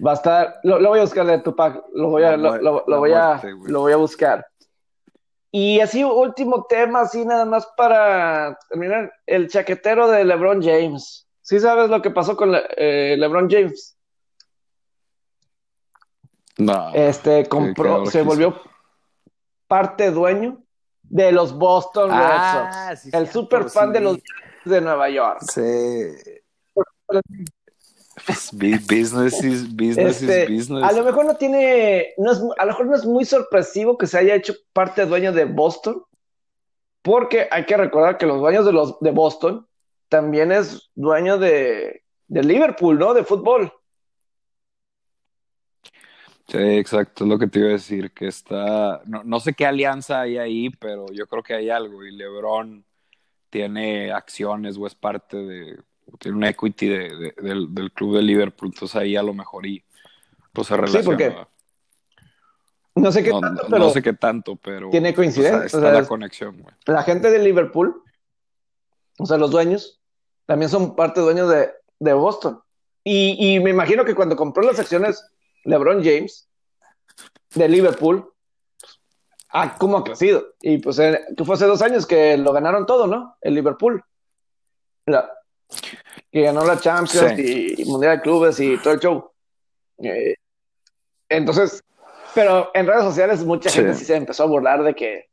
[0.04, 3.12] Va a estar, lo, voy a buscar de Tupac, lo voy a, lo, lo, voy
[3.12, 4.46] a, lo voy a buscar.
[5.50, 11.26] Y así, último tema, así nada más para terminar, el chaquetero de LeBron James.
[11.40, 13.96] ¿Sí sabes lo que pasó con eh, LeBron James?
[16.58, 16.92] No.
[16.92, 18.60] Este, compró, se volvió
[19.68, 20.62] parte dueño
[21.02, 23.14] de los Boston Red ah, Sox.
[23.14, 24.18] el super fan de los
[24.64, 25.40] de Nueva York.
[25.50, 26.12] Sí.
[28.26, 30.82] Business is business is este, business.
[30.82, 34.06] A lo mejor no tiene, no es, a lo mejor no es muy sorpresivo que
[34.06, 36.02] se haya hecho parte dueño de Boston,
[37.00, 39.66] porque hay que recordar que los dueños de los de Boston
[40.08, 43.14] también es dueño de, de Liverpool, ¿no?
[43.14, 43.72] De fútbol.
[46.48, 50.22] Sí, exacto, es lo que te iba a decir, que está, no, sé qué alianza
[50.22, 52.86] hay ahí, pero yo creo que hay algo y LeBron
[53.50, 55.78] tiene acciones o es parte de,
[56.18, 59.84] tiene un equity del, club de Liverpool, entonces ahí a lo mejor y
[60.54, 61.02] pues se relaciona.
[61.02, 61.36] Sí, porque
[62.94, 65.66] no sé qué tanto, pero no sé qué tanto, pero tiene coincidencia.
[65.66, 66.74] está la conexión, güey.
[66.86, 68.02] La gente de Liverpool,
[69.18, 70.00] o sea, los dueños,
[70.46, 71.68] también son parte dueños de,
[71.98, 72.62] de Boston.
[73.04, 75.22] Y, y me imagino que cuando compró las acciones
[75.68, 76.48] LeBron James
[77.54, 78.32] de Liverpool,
[79.50, 80.54] ah, cómo ha crecido.
[80.60, 83.36] Y pues eh, que fue hace dos años que lo ganaron todo, ¿no?
[83.40, 84.02] El Liverpool.
[86.30, 89.30] que ganó la Champions y, Mundial de Clubes y todo el show.
[89.98, 90.34] Eh,
[91.28, 91.82] entonces,
[92.34, 95.28] pero en redes sociales mucha gente sí se empezó a burlar de que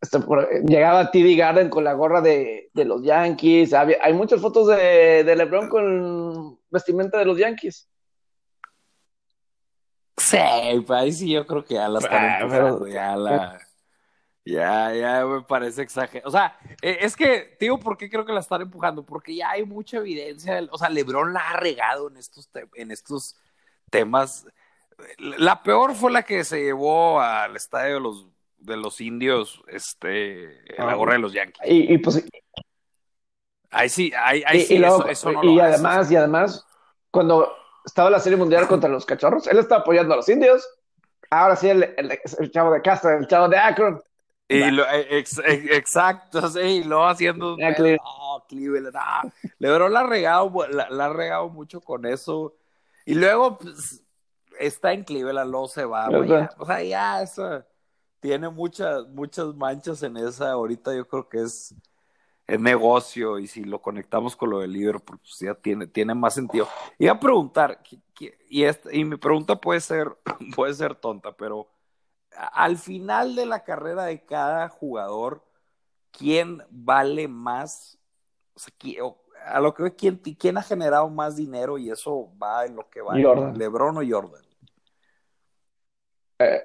[0.00, 0.18] este,
[0.64, 3.72] llegaba TD Garden con la gorra de, los Yankees.
[3.72, 7.89] hay muchas fotos de, LeBron con vestimenta de los Yankees.
[10.16, 10.38] Sí,
[10.86, 13.60] pues ahí sí yo creo que ya la están ah, ya la...
[14.44, 16.28] Ya, ya me parece exagerado.
[16.28, 19.04] O sea, e, es que, digo, ¿por qué creo que la están empujando?
[19.04, 20.60] Porque ya hay mucha evidencia.
[20.70, 23.36] O sea, LeBron la ha regado en estos, en estos
[23.90, 24.46] temas.
[25.18, 28.26] La peor fue la que se llevó al estadio de los,
[28.58, 31.62] de los indios, este, en la ah, gorra de los Yankees.
[31.66, 32.24] Y, pues.
[33.70, 36.66] Ahí sí, ahí, ahí sí, eso, no Y además, y además,
[37.12, 37.54] cuando
[37.84, 40.66] estaba la Serie Mundial contra los Cachorros, él estaba apoyando a los indios.
[41.30, 44.02] Ahora sí, el, el chavo de Castro, el chavo de Akron
[44.50, 45.24] y lo, eh,
[45.70, 49.22] exacto, sí, y luego haciendo ah, Cleveland, ah,
[49.60, 52.56] LeBron la ha regado, la, ha regado mucho con eso.
[53.06, 54.02] Y luego pues,
[54.58, 56.08] está en Cleveland, luego se va.
[56.58, 57.64] o sea, ya eso
[58.18, 60.50] tiene muchas, muchas manchas en esa.
[60.50, 61.72] Ahorita yo creo que es,
[62.50, 66.34] es negocio y si lo conectamos con lo del Liverpool, pues ya tiene, tiene más
[66.34, 66.66] sentido.
[66.98, 67.80] Iba a preguntar,
[68.48, 70.08] y, esta, y mi pregunta puede ser,
[70.56, 71.68] puede ser tonta, pero
[72.52, 75.44] al final de la carrera de cada jugador,
[76.10, 77.96] ¿quién vale más?
[79.46, 82.90] a lo que ve, ¿quién, ¿quién, ha generado más dinero y eso va en lo
[82.90, 83.14] que va?
[83.14, 84.42] ¿Lebron o Jordan?
[86.40, 86.62] Eh,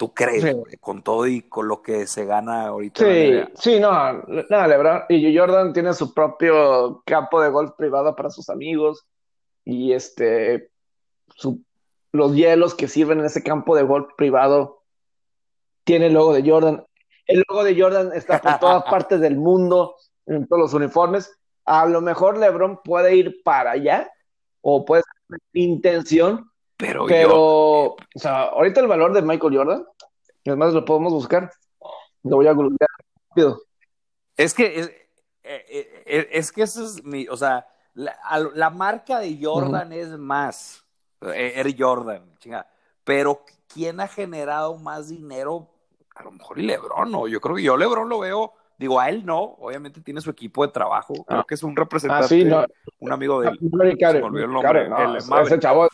[0.00, 3.04] ¿Tú crees, con todo y con lo que se gana ahorita?
[3.04, 8.30] Sí, sí, no, no, Lebron y Jordan tiene su propio campo de golf privado para
[8.30, 9.06] sus amigos
[9.62, 10.70] y este,
[12.12, 14.84] los hielos que sirven en ese campo de golf privado
[15.84, 16.82] tiene el logo de Jordan.
[17.26, 21.30] El logo de Jordan está por todas partes del mundo, en todos los uniformes.
[21.66, 24.10] A lo mejor LeBron puede ir para allá,
[24.62, 26.49] o puede ser intención,
[26.80, 29.86] pero, pero o sea, ahorita el valor de Michael Jordan,
[30.46, 31.50] además lo podemos buscar.
[32.22, 32.88] Lo voy a golpear
[33.28, 33.62] rápido.
[34.36, 34.86] Es que es,
[35.42, 35.64] eh,
[36.06, 40.84] eh, es, que eso es mi, o sea, la, marca de Jordan es más,
[41.22, 42.66] eh, Air Jordan, chinga,
[43.04, 45.68] pero ¿quién ha generado más dinero
[46.14, 47.26] a lo mejor y Lebron, ¿no?
[47.26, 50.66] Yo creo que yo Lebron lo veo, digo, a él no, obviamente tiene su equipo
[50.66, 51.24] de trabajo, ah.
[51.26, 52.64] creo que es un representante, ah, sí, no.
[53.00, 53.58] un amigo de él.
[53.98, 55.88] se volvió el nombre, no, ese chavo,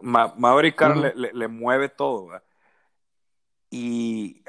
[0.00, 2.42] Maverick le, le, mueve todo, ¿verdad?
[3.70, 4.42] Y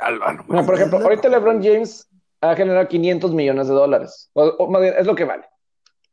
[0.65, 2.09] por ejemplo, ahorita LeBron James
[2.41, 4.29] ha generado 500 millones de dólares.
[4.33, 5.47] O, más bien, es lo que vale.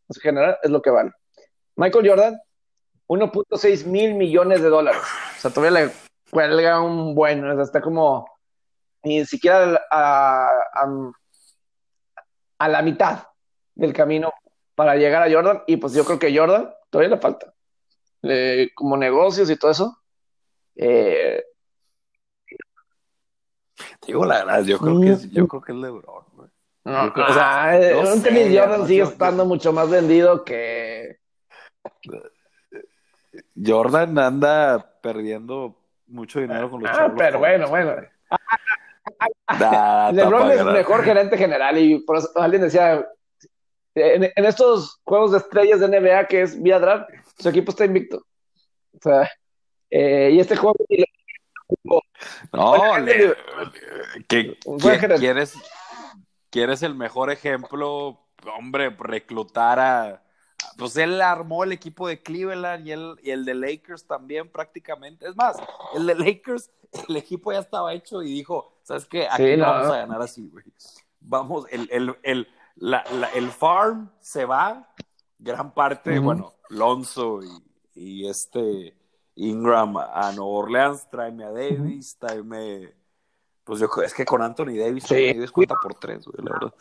[0.08, 1.12] En general, es lo que vale.
[1.76, 2.38] Michael Jordan,
[3.08, 5.00] 1.6 mil millones de dólares.
[5.36, 5.92] O sea, todavía le
[6.30, 8.26] cuelga un bueno, está como
[9.02, 10.50] ni siquiera a,
[12.58, 13.24] a, la mitad
[13.74, 14.32] del camino
[14.74, 15.62] para llegar a Jordan.
[15.66, 17.54] Y pues yo creo que Jordan todavía le falta.
[18.74, 19.98] Como negocios y todo eso.
[20.76, 21.42] Eh,
[24.06, 26.24] digo la verdad, yo creo que es, yo creo que es LeBron,
[26.84, 27.78] o sea,
[28.12, 31.18] un tenis Jordan sigue estando mucho más vendido que.
[33.62, 37.94] Jordan anda perdiendo mucho dinero con los ah, Pero bueno, bueno.
[40.12, 43.06] LeBron es mejor gerente general y por eso alguien decía,
[43.94, 48.26] en, estos juegos de estrellas de NBA que es vía draft, su equipo está invicto.
[48.92, 49.30] O sea,
[49.90, 50.76] eh, y este juego...
[52.52, 53.36] No, le,
[54.26, 55.54] ¿quieres,
[56.50, 58.26] ¿quieres el mejor ejemplo?
[58.56, 60.22] Hombre, reclutar a
[60.76, 65.28] pues él armó el equipo de Cleveland y el, y el de Lakers también prácticamente.
[65.28, 65.56] Es más,
[65.94, 66.70] el de Lakers,
[67.08, 69.26] el equipo ya estaba hecho y dijo, ¿sabes qué?
[69.28, 69.66] Aquí no.
[69.66, 70.64] vamos a ganar así, güey.
[71.20, 74.88] Vamos, el, el, el, la, el farm se va,
[75.38, 77.62] gran parte, bueno, Lonzo y,
[77.94, 78.94] y, este
[79.36, 82.94] Ingram a Nueva Orleans, tráeme a Davis, tráeme...
[83.64, 85.34] Pues yo es que con Anthony Davis, sí.
[85.52, 86.74] Cuenta por tres, güey, la verdad.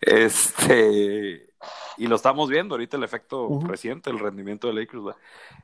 [0.00, 1.52] Este
[1.96, 5.16] y lo estamos viendo ahorita el efecto reciente, el rendimiento de Lakers.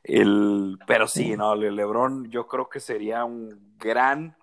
[0.05, 4.37] El, pero sí, no, LeBron yo creo que sería un gran,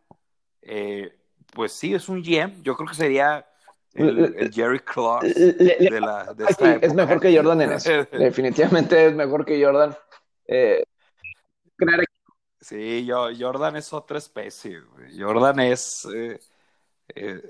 [0.62, 1.18] eh,
[1.54, 3.48] pues sí, es un GM, yo creo que sería
[3.96, 9.16] el, Jerry Clark de, la, de esta Es mejor que Jordan en eso, definitivamente es
[9.16, 9.96] mejor que Jordan.
[10.48, 10.84] Eh,
[12.60, 14.82] sí, yo, Jordan es otra especie,
[15.18, 16.08] Jordan es...
[16.14, 16.40] Eh,
[17.16, 17.42] eh,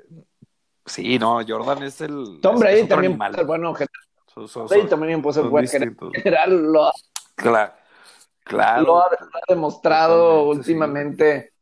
[0.85, 2.39] sí, no, Jordan es el...
[2.41, 3.73] Tom Brady también bueno
[4.89, 6.71] también puede ser buen general.
[6.71, 6.91] Lo,
[7.35, 7.73] claro,
[8.43, 8.83] claro.
[8.83, 9.09] Lo ha,
[9.47, 11.53] demostrado últimamente,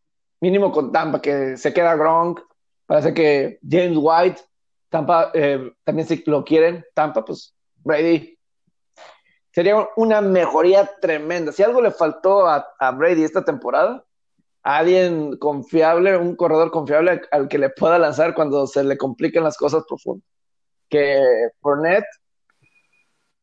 [0.41, 2.41] mínimo con Tampa, que se queda Gronk.
[2.85, 4.41] Parece que James White,
[4.93, 6.85] Tampa, eh, también si lo quieren.
[6.93, 8.37] Tampa, pues Brady.
[9.49, 11.51] Sería una mejoría tremenda.
[11.51, 14.05] Si algo le faltó a, Brady esta temporada,
[14.61, 19.57] alguien confiable, un corredor confiable al que le pueda lanzar cuando se le compliquen las
[19.57, 20.27] cosas profundas.
[20.87, 22.05] Que Fournette,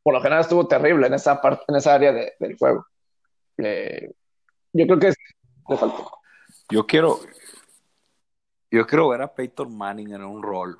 [0.04, 2.86] por lo general, estuvo terrible en esa parte, en esa área del juego.
[3.58, 4.12] Eh,
[4.72, 5.12] yo creo que
[5.68, 6.12] le faltó.
[6.70, 7.18] Yo quiero,
[8.70, 10.78] yo quiero ver a Peyton Manning en un rol.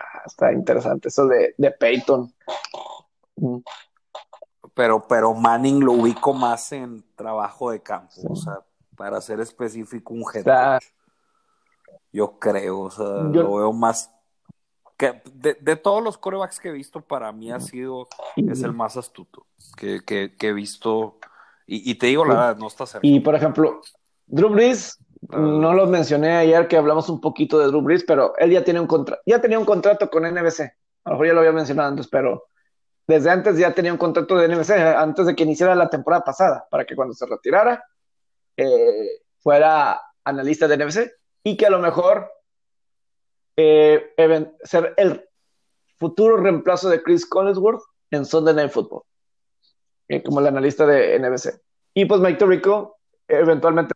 [0.00, 2.32] Ah, está interesante eso de, de Peyton.
[3.36, 3.58] Mm.
[4.74, 8.60] Pero, pero Manning lo ubico más en trabajo de campo, o sea,
[8.96, 10.78] para ser específico, un head
[12.12, 14.10] Yo creo, o sea, lo veo más.
[14.96, 18.96] Que de, todos los corebacks que he visto, para mí ha sido, es el más
[18.96, 19.46] astuto
[19.76, 21.18] que, que, he visto.
[21.66, 23.06] Y, te digo la verdad, no está cerca.
[23.06, 23.80] Y por ejemplo,
[24.26, 24.98] Drew Brees,
[25.32, 28.80] no lo mencioné ayer que hablamos un poquito de Drew Brees, pero él ya tiene
[28.80, 30.60] un contrato, ya tenía un contrato con NBC.
[31.04, 32.48] A lo mejor ya lo había mencionado antes, pero
[33.06, 36.66] desde antes ya tenía un contrato de NBC, antes de que iniciara la temporada pasada,
[36.70, 37.84] para que cuando se retirara
[38.56, 41.12] eh, fuera analista de NBC
[41.42, 42.30] y que a lo mejor
[43.56, 44.14] eh,
[44.62, 45.28] ser el
[45.96, 49.02] futuro reemplazo de Chris Collinsworth en Sunday Night Football,
[50.08, 51.60] eh, como el analista de NBC.
[51.94, 53.94] Y pues Mike Tirico eventualmente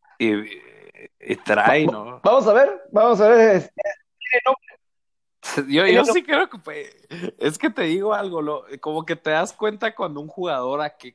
[1.44, 2.20] trae, ¿no?
[2.22, 3.56] Vamos a ver, vamos a ver.
[3.56, 3.72] Este,
[5.68, 9.52] yo, yo sí creo que es que te digo algo, lo, como que te das
[9.52, 11.14] cuenta cuando un jugador aquí,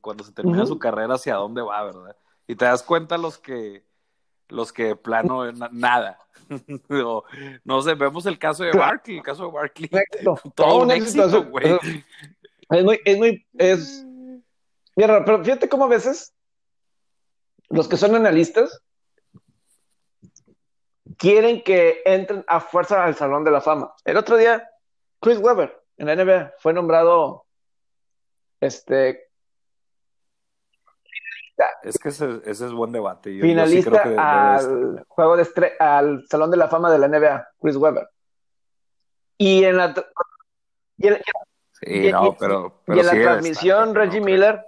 [0.00, 2.16] cuando se termina su carrera hacia dónde va, ¿verdad?
[2.46, 3.84] Y te das cuenta los que
[4.48, 6.18] los que plano nada.
[7.64, 9.90] no, sé, vemos el caso de Barkley, el caso de Barkley.
[10.54, 11.78] Todo un éxito, güey.
[12.70, 14.06] Es muy, es muy, es.
[14.96, 16.32] Mira, pero fíjate cómo a veces
[17.68, 18.82] los que son analistas
[21.16, 23.94] quieren que entren a fuerza al Salón de la Fama.
[24.04, 24.68] El otro día,
[25.20, 27.46] Chris Webber en la NBA fue nombrado
[28.60, 29.28] este
[31.84, 33.30] es que ese, ese, es buen debate.
[33.40, 38.08] finalista al juego de al Salón de la Fama de la NBA, Chris Webber.
[39.38, 39.94] Y en la
[40.96, 41.08] y
[41.72, 44.64] sí, no, pero, y en la transmisión Reggie Miller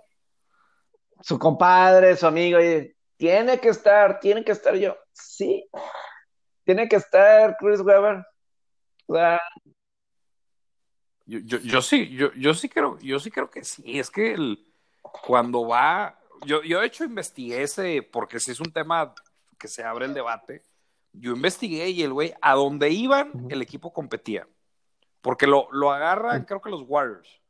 [1.21, 4.97] su compadre, su amigo, y tiene que estar, tiene que estar yo.
[5.13, 5.69] Sí,
[6.65, 8.25] tiene que estar Chris Webber.
[11.27, 13.99] yo, yo, yo, sí, yo, yo sí creo, yo sí creo que sí.
[13.99, 18.73] Es que el, cuando va, yo, yo de hecho investigué ese, porque si es un
[18.73, 19.15] tema
[19.59, 20.63] que se abre el debate.
[21.13, 24.47] Yo investigué y el güey, a donde iban, el equipo competía.
[25.23, 27.41] Porque lo, lo agarran, creo que los Warriors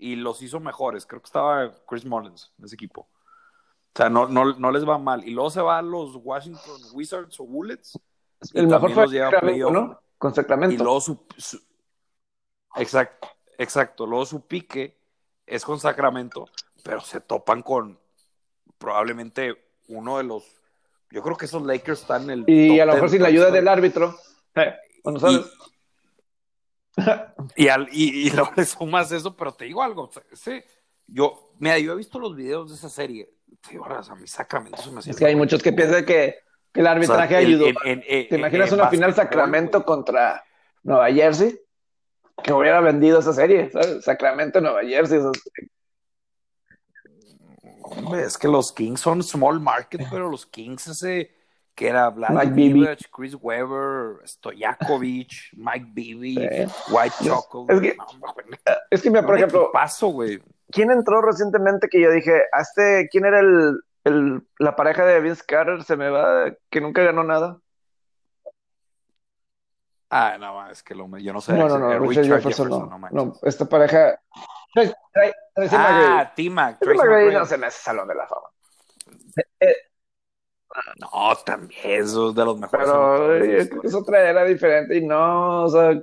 [0.00, 1.06] y los hizo mejores.
[1.06, 3.02] Creo que estaba Chris Mullins en ese equipo.
[3.02, 5.26] O sea, no, no, no les va mal.
[5.26, 7.98] Y luego se va a los Washington Wizards o Bullets.
[8.54, 10.00] El mejor fue Sacramento, ¿no?
[10.16, 10.74] Con Sacramento.
[10.74, 11.26] Y luego su,
[12.76, 13.28] Exacto,
[13.58, 14.06] exacto.
[14.06, 14.96] Luego su pique
[15.46, 16.46] es con Sacramento,
[16.82, 17.98] pero se topan con
[18.78, 19.54] probablemente
[19.88, 20.44] uno de los.
[21.10, 22.44] Yo creo que esos Lakers están en el.
[22.48, 24.16] Y a lo mejor sin la ayuda del árbitro.
[24.54, 24.74] Eh,
[25.18, 25.36] sabes.
[25.36, 25.44] y,
[27.68, 30.62] al, y, y le sumas eso, pero te digo algo, sí,
[31.06, 33.30] yo, mira, yo he visto los videos de esa serie,
[34.08, 36.36] a mí Sacramento se me Es que hay muchos que piensan que,
[36.72, 37.66] que el arbitraje ayudó.
[37.82, 40.44] ¿Te imaginas una final Sacramento contra
[40.82, 41.58] Nueva Jersey?
[42.42, 43.70] Que hubiera vendido esa serie,
[44.00, 45.20] Sacramento, Nueva Jersey.
[48.16, 51.39] Es que los Kings son small market, pero los Kings ese
[51.74, 57.74] que era Vladimir Chris Weber, Stojakovic, Mike Beebe, White Chocolate.
[57.74, 57.96] Es que,
[58.90, 60.42] es que mira, por ejemplo, paso, güey.
[60.70, 65.42] ¿Quién entró recientemente que yo dije, este, quién era el, el, la pareja de Vince
[65.46, 65.82] Carter?
[65.82, 67.58] Se me va, que nunca ganó nada.
[70.10, 71.52] Ah, no, es que lo, yo no sé.
[71.52, 73.08] No, no, no, Richard, Jefferson, no.
[73.10, 74.20] no, esta pareja.
[75.72, 76.78] ah, T-Mac.
[76.80, 78.48] Tracy no se me hace salón de la fama.
[79.60, 79.76] Eh,
[81.00, 83.68] no, también, eso es de los mejores.
[83.68, 86.00] Pero es, otra era diferente y no, o sea,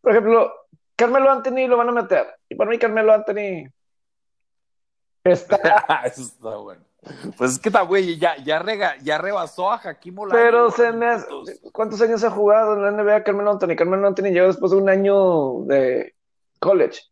[0.00, 0.52] por ejemplo,
[0.94, 2.26] Carmelo Anthony lo van a meter.
[2.48, 3.70] Y para mí Carmelo Anthony
[5.24, 5.56] está...
[6.04, 6.82] eso está bueno.
[7.36, 10.44] Pues es que está, güey, ya, ya, rega, ya rebasó a Hakim Olajuwon.
[10.44, 11.16] Pero se me
[11.72, 13.76] ¿cuántos años ha jugado en la NBA Carmelo Anthony?
[13.76, 16.14] Carmelo Anthony llegó después de un año de
[16.58, 17.02] college.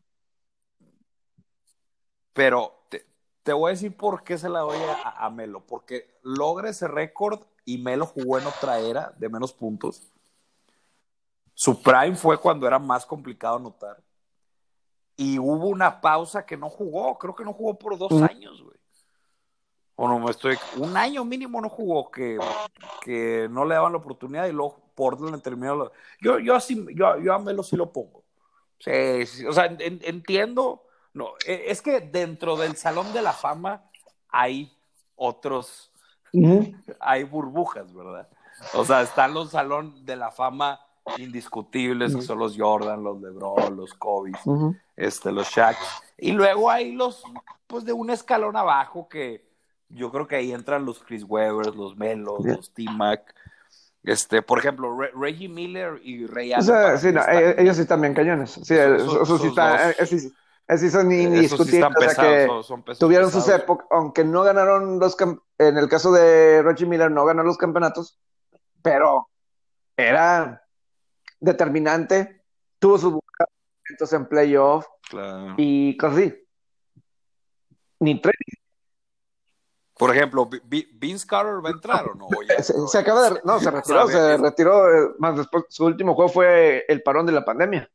[2.33, 2.84] Pero
[3.45, 5.65] te voy a decir por qué se la doy a, Melo.
[5.65, 10.11] Porque logra ese récord y Melo jugó en otra era de menos puntos.
[11.53, 14.03] Su prime fue cuando era más complicado anotar.
[15.17, 17.17] Y hubo una pausa que no jugó.
[17.19, 18.77] Creo que no jugó por dos años, güey.
[19.95, 20.57] O no me estoy.
[20.79, 22.39] Un año mínimo no jugó, que,
[23.03, 25.93] que no le daban la oportunidad y luego Portland terminó.
[26.21, 28.25] Yo, yo, así, yo, yo a Melo sí lo pongo.
[28.79, 30.85] Sí, o sea, entiendo
[31.15, 33.91] no, e, es que dentro del Salón de la Fama
[34.29, 34.71] hay
[35.17, 35.93] otros,
[37.01, 38.29] hay burbujas, ¿verdad?
[38.75, 40.81] O sea, están los salón de la fama
[41.19, 44.33] indiscutibles, que son los Jordan, los LeBron, los Kobe,
[44.97, 45.77] este, los Shaq.
[46.19, 47.23] Y luego hay los,
[47.67, 49.45] pues de un escalón abajo que
[49.89, 53.35] yo creo que ahí entran los Chris Webber, los Melo, los T-Mac.
[54.03, 56.99] Este, por ejemplo, Reggie Miller y Ray Allen.
[56.99, 58.51] sí, eh, ellos sí están bien cañones.
[58.51, 60.33] Sí, eso, sí está, eh, sí,
[60.69, 62.17] son indiscutibles.
[62.99, 65.17] tuvieron sus épocas, aunque no ganaron los
[65.59, 68.19] en el caso de Reggie Miller no ganó los campeonatos,
[68.83, 69.29] pero
[69.97, 70.63] era
[71.41, 72.43] determinante,
[72.79, 74.87] tuvo sus momentos en playoff
[75.57, 76.35] y cosas así.
[78.01, 78.35] Ni tres.
[79.97, 82.29] Por ejemplo, ¿Vince Carter va a entrar o no?
[82.89, 83.41] se, acaba de.
[83.45, 84.93] No, se retiró, se retiró.
[84.93, 87.89] Eh, más después, su último juego fue el parón de la pandemia,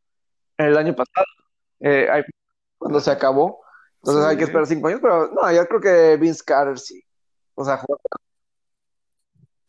[0.57, 1.25] el año pasado.
[1.81, 2.07] Eh,
[2.79, 3.61] cuando se acabó.
[4.01, 7.03] Entonces hay que esperar cinco años, pero no, yo creo que Vince Carter sí.
[7.53, 7.83] O sea,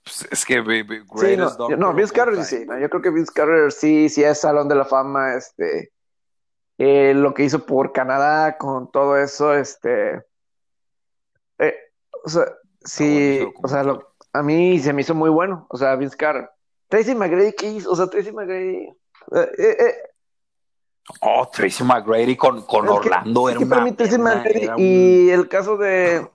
[0.05, 0.63] pues, es que
[1.17, 1.37] sí,
[1.77, 4.85] no, Vince Carter sí, yo creo que Vince Carter sí, sí es Salón de la
[4.85, 5.93] Fama, este,
[6.79, 10.25] eh, lo que hizo por Canadá con todo eso, este,
[11.59, 11.77] eh,
[12.25, 12.45] o sea,
[12.85, 13.85] sí, o sea,
[14.33, 16.49] a mí se me hizo muy bueno, o sea, Vince Carter.
[16.89, 17.91] Tracy McGrady, ¿qué hizo?
[17.91, 18.89] O sea, Tracy McGrady.
[19.33, 19.95] Eh,
[21.21, 26.29] oh, Tracy McGrady con, con Orlando era, una, Tracy McGrady Y el caso de,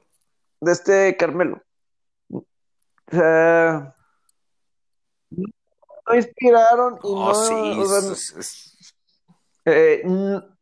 [0.61, 1.61] de este Carmelo.
[2.29, 2.43] O
[3.11, 3.95] sea,
[6.07, 7.33] no inspiraron y oh,
[7.75, 8.15] no,
[9.65, 10.03] eh,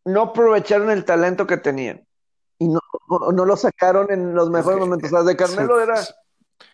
[0.05, 2.05] no aprovecharon el talento que tenían
[2.59, 2.80] y no,
[3.32, 5.09] no lo sacaron en los mejores momentos.
[5.09, 5.95] Sea, de Carmelo era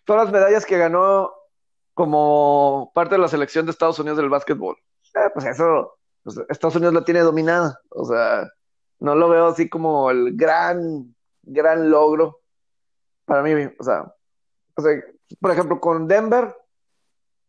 [0.05, 1.33] todas las medallas que ganó
[1.93, 4.77] como parte de la selección de Estados Unidos del básquetbol.
[5.15, 7.79] Eh, pues eso, pues, Estados Unidos la tiene dominada.
[7.89, 8.47] O sea,
[8.99, 12.41] no lo veo así como el gran, gran logro
[13.25, 13.51] para mí.
[13.79, 14.13] O sea,
[14.75, 15.01] o sea
[15.39, 16.55] por ejemplo, con Denver,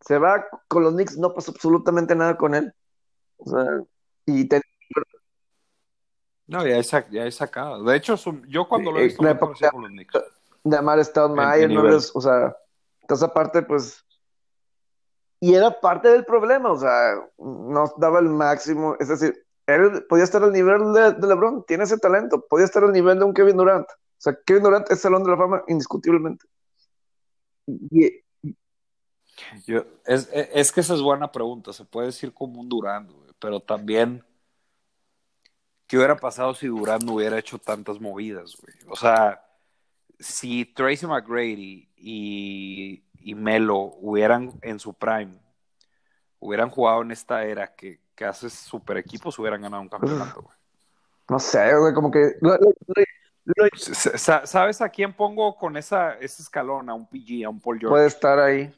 [0.00, 2.72] se va con los Knicks, no pasa absolutamente nada con él.
[3.38, 3.82] O sea,
[4.26, 4.48] y
[6.46, 7.82] No, ya es, ya sacado.
[7.84, 8.16] De hecho,
[8.48, 10.14] yo cuando lo he visto, con los Knicks.
[10.62, 12.54] De Amar Stoudemire, no les, o sea,
[13.00, 14.04] entonces aparte, pues,
[15.40, 20.24] y era parte del problema, o sea, no daba el máximo, es decir, él podía
[20.24, 23.56] estar al nivel de, LeBron, tiene ese talento, podía estar al nivel de un Kevin
[23.56, 26.46] Durant, o sea, Kevin Durant es Salón de la Fama indiscutiblemente.
[29.66, 31.72] Yo, es, es, que esa es buena pregunta.
[31.72, 34.22] Se puede decir como un Durán, pero también,
[35.86, 38.74] ¿qué hubiera pasado si Durán no hubiera hecho tantas movidas, güey?
[38.88, 39.42] O sea,
[40.18, 45.38] si Tracy McGrady y, y, Melo hubieran en su prime,
[46.38, 50.56] hubieran jugado en esta era que, que hace super equipos, hubieran ganado un campeonato, güey.
[51.28, 52.34] No sé, güey, como que
[53.74, 56.88] ¿Sabes a quién pongo con esa, ese escalón?
[56.88, 57.92] A un PG, a un Paul George.
[57.92, 58.72] Puede estar ahí.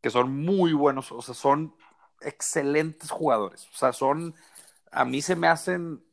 [0.00, 1.74] Que son muy buenos, o sea, son
[2.20, 3.68] excelentes jugadores.
[3.72, 4.34] O sea, son,
[4.90, 6.04] a mí se me hacen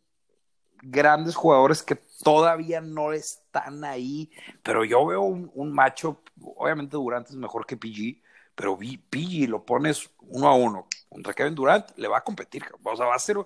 [0.87, 4.29] grandes jugadores que todavía no están ahí,
[4.61, 8.21] pero yo veo un, macho, obviamente Durant es mejor que PG,
[8.53, 12.95] pero PG lo pones uno a uno contra Kevin Durant, le va a competir, o
[12.95, 13.37] sea, va a ser,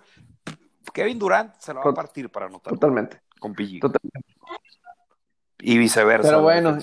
[0.94, 2.74] Kevin Durant se lo va a partir para anotar.
[2.74, 3.22] Totalmente.
[3.40, 3.80] Con PG.
[3.80, 4.36] Totalmente.
[5.60, 6.30] Y viceversa.
[6.30, 6.78] Pero bueno.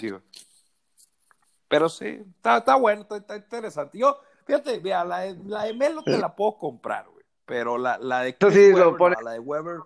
[1.68, 3.98] Pero sí, está, bueno, está, interesante.
[3.98, 7.24] Yo, fíjate, mira, la de, la de Melo te la puedo comprar, güey.
[7.44, 9.80] Pero la, la de Weber, la de Weber,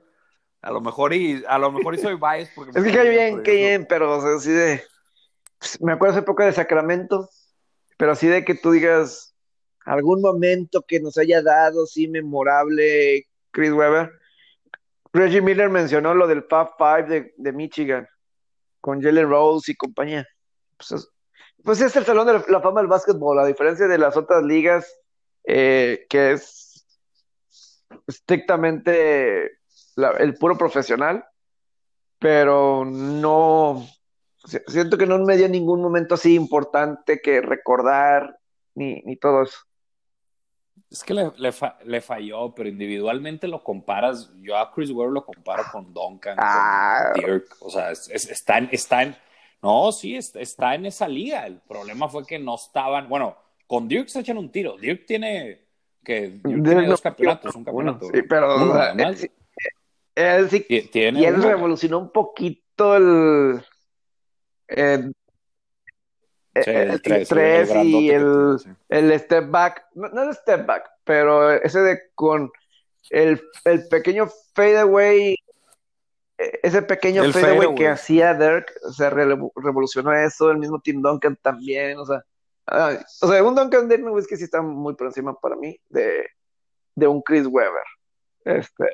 [0.62, 3.42] a lo mejor y, a lo mejor y soy bias porque Es que cae bien,
[3.42, 4.82] qué bien, pero o sea, así de.
[5.58, 7.28] Pues, me acuerdo hace poco de Sacramento,
[7.96, 9.34] pero así de que tú digas
[9.84, 14.12] algún momento que nos haya dado, sí, memorable, Chris Webber.
[15.12, 18.06] Reggie Miller mencionó lo del Fab Five de, Michigan,
[18.80, 20.26] con Jalen Rose y compañía.
[20.76, 21.10] Pues,
[21.64, 24.94] pues, es el salón de la, fama del básquetbol, a diferencia de las otras ligas,
[25.44, 26.86] eh, que es
[28.06, 29.59] estrictamente
[30.18, 31.24] el puro profesional,
[32.18, 33.86] pero no,
[34.66, 38.38] siento que no me dio ningún momento así importante que recordar,
[38.74, 39.58] ni, ni todo eso.
[40.90, 41.30] Es que le,
[41.84, 44.32] le, falló, pero individualmente lo comparas.
[44.40, 47.12] Yo a Chris Webber lo comparo con Duncan, con ah.
[47.14, 47.56] Dirk.
[47.60, 49.16] O sea, está, en, está en.
[49.62, 51.46] No, sí, está, en esa liga.
[51.46, 53.08] El problema fue que no estaban.
[53.08, 53.36] Bueno,
[53.68, 54.76] con Dirk se echan un tiro.
[54.78, 55.60] Dirk tiene.
[56.02, 58.06] que tiene dos campeonatos, un campeonato.
[58.12, 58.56] sí, pero.
[60.50, 63.62] Sí, y él revolucionó un poquito el.
[64.68, 65.10] Eh,
[66.54, 68.56] el 3, y el,
[68.88, 72.50] el, step back, no, el step back, pero ese de con
[73.10, 75.36] el, el pequeño fadeaway
[76.62, 81.98] ese pequeño fadeaway que hacía Dirk, o sea, revolucionó eso, el mismo Tim Duncan también,
[81.98, 82.24] o sea,
[83.20, 86.26] o sea, un Duncan de que sí está muy por encima para mí de,
[86.94, 87.84] de un Chris Webber.
[88.44, 88.84] Este,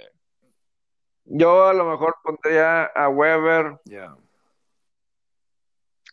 [1.27, 3.81] yo a lo mejor pondría a Weber.
[3.85, 4.17] Yeah.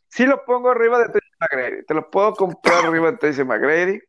[0.10, 1.86] Sí lo pongo arriba de Tracy McGrady.
[1.86, 4.00] Te lo puedo comprar arriba de Tracy McGrady.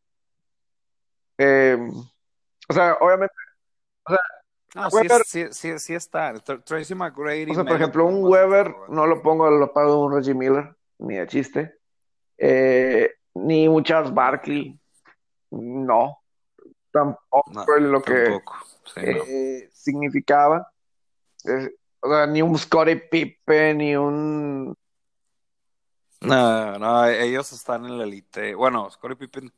[1.37, 3.33] Em, o sea, obviamente.
[4.07, 4.19] O sea,
[4.75, 4.89] no,
[5.23, 6.33] sí, sí, sí, está.
[6.33, 7.51] Tracy McGrady.
[7.51, 11.15] O sea, por ejemplo, un Weber no lo pongo lo pago un Reggie Miller, ni
[11.15, 11.79] de chiste.
[12.37, 14.77] Eh, ni un Charles Barkley.
[15.51, 16.19] No.
[16.91, 18.39] Tampoco fue lo que
[18.97, 20.71] eh, significaba.
[22.01, 24.75] O sea, ni un Scottie Pippen, ni un.
[26.21, 28.55] No, no, ellos están en la elite.
[28.55, 29.51] Bueno, Scottie Pippen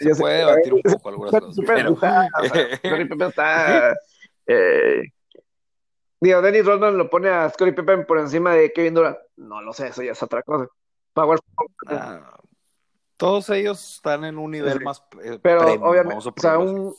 [0.00, 1.64] se puede debatir un poco algunas cosas.
[1.66, 1.96] Pero...
[2.76, 3.94] Scottie Pippen está.
[4.46, 5.02] Eh,
[6.20, 9.18] digo, Dennis Rodman lo pone a Scottie Pippen por encima de Kevin Durant.
[9.36, 10.68] No lo sé, eso ya es otra cosa.
[11.12, 11.40] Power.
[11.86, 12.38] Ah,
[13.16, 15.02] todos ellos están en un nivel más.
[15.22, 16.94] Eh, pero obviamente, o sea, un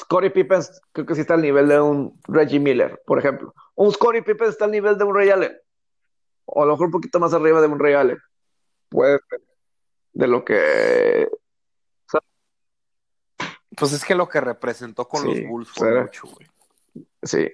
[0.00, 0.60] Scottie Pippen
[0.92, 3.54] creo que sí está al nivel de un Reggie Miller, por ejemplo.
[3.74, 5.56] Un Scottie Pippen está al nivel de un Ray Allen.
[6.46, 8.18] O a lo mejor un poquito más arriba de un Ray Allen.
[8.88, 9.40] Puede ser.
[10.12, 11.28] De lo que
[13.76, 16.48] pues es que lo que representó con los Bulls fue mucho, güey.
[17.22, 17.50] Sí.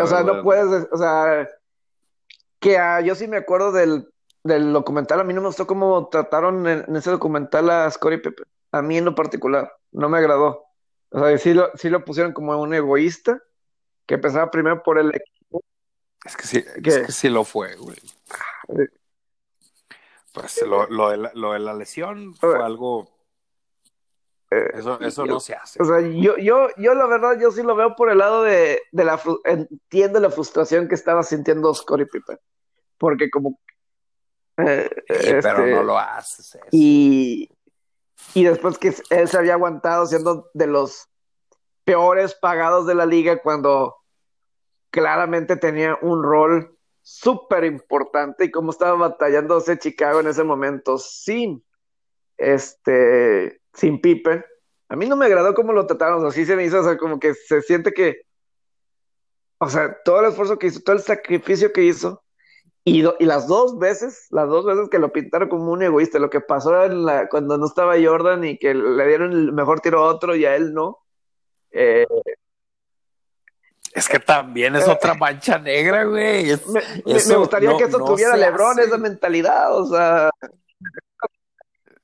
[0.00, 1.48] o sea, no puedes, o sea,
[2.58, 4.08] que yo sí me acuerdo del,
[4.44, 8.46] documental, a mí no me gustó cómo trataron en, ese documental a Scottie Pippen.
[8.72, 10.64] A mí en lo particular, no me agradó.
[11.12, 13.42] O sea, sí lo, sí lo pusieron como un egoísta,
[14.06, 15.62] que pensaba primero por el equipo.
[16.24, 17.98] Es que sí, es que sí lo fue, güey.
[20.32, 23.10] Pues lo, lo, de la, lo de la lesión fue algo
[24.52, 25.82] eh, eso, eso no se hace.
[25.82, 28.80] O sea, yo, yo, yo la verdad, yo sí lo veo por el lado de,
[28.90, 32.38] de la entiendo la frustración que estaba sintiendo Scottie Pippen.
[32.98, 33.58] Porque como
[34.58, 36.58] eh, pero este, no lo haces.
[36.70, 37.50] Y,
[38.34, 41.08] y después que él se había aguantado siendo de los
[41.84, 43.96] peores pagados de la liga cuando
[44.90, 51.64] claramente tenía un rol súper importante y como estaba batallándose Chicago en ese momento sin
[52.36, 54.44] este sin Pippen.
[54.88, 57.18] A mí no me agradó cómo lo trataron, así se me hizo, o sea, como
[57.18, 58.26] que se siente que,
[59.58, 62.21] o sea, todo el esfuerzo que hizo, todo el sacrificio que hizo,
[62.84, 66.30] y, y las dos veces, las dos veces que lo pintaron como un egoísta, lo
[66.30, 70.00] que pasó en la, cuando no estaba Jordan y que le dieron el mejor tiro
[70.00, 70.98] a otro y a él no.
[71.70, 72.06] Eh,
[73.94, 76.46] es que también es otra mancha negra, güey.
[77.06, 80.30] me, gustaría que eso tuviera Lebron, esa mentalidad, o sea.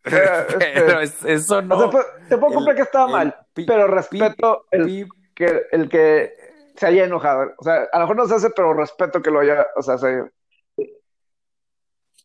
[0.59, 1.90] pero este, eso no.
[2.28, 6.34] te puedo comprar que estaba mal, pero respeto el, que, el que
[6.76, 7.52] se haya enojado.
[7.56, 9.66] O sea, a lo mejor no se hace, pero respeto que lo haya.
[9.74, 10.30] O sea, se.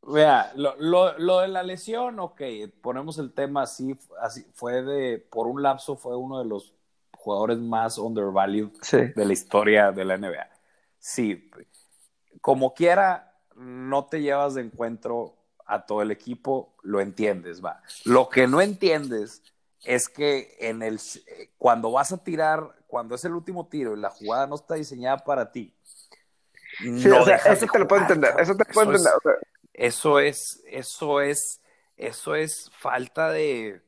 [0.06, 2.42] Vea, lo, lo, lo, de la lesión, ok,
[2.82, 6.74] ponemos el tema así, así, fue de, por un lapso fue uno de los
[7.18, 10.50] jugadores más undervalued de la historia de la NBA.
[11.00, 11.50] Sí,
[12.42, 15.36] como quiera, no te llevas de encuentro
[15.66, 17.82] a todo el equipo, lo entiendes, va.
[18.04, 19.42] Lo que no entiendes
[19.86, 21.00] es que en el
[21.58, 25.18] cuando vas a tirar, cuando es el último tiro y la jugada no está diseñada
[25.18, 25.74] para ti.
[26.82, 29.14] no eso te lo puedo entender, eso te puedo entender.
[29.74, 31.62] Eso es, eso es,
[31.98, 33.82] eso es falta de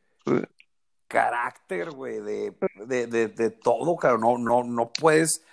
[1.08, 2.54] carácter, güey, de,
[2.86, 5.44] de, de, de, todo, claro, no, no, no puedes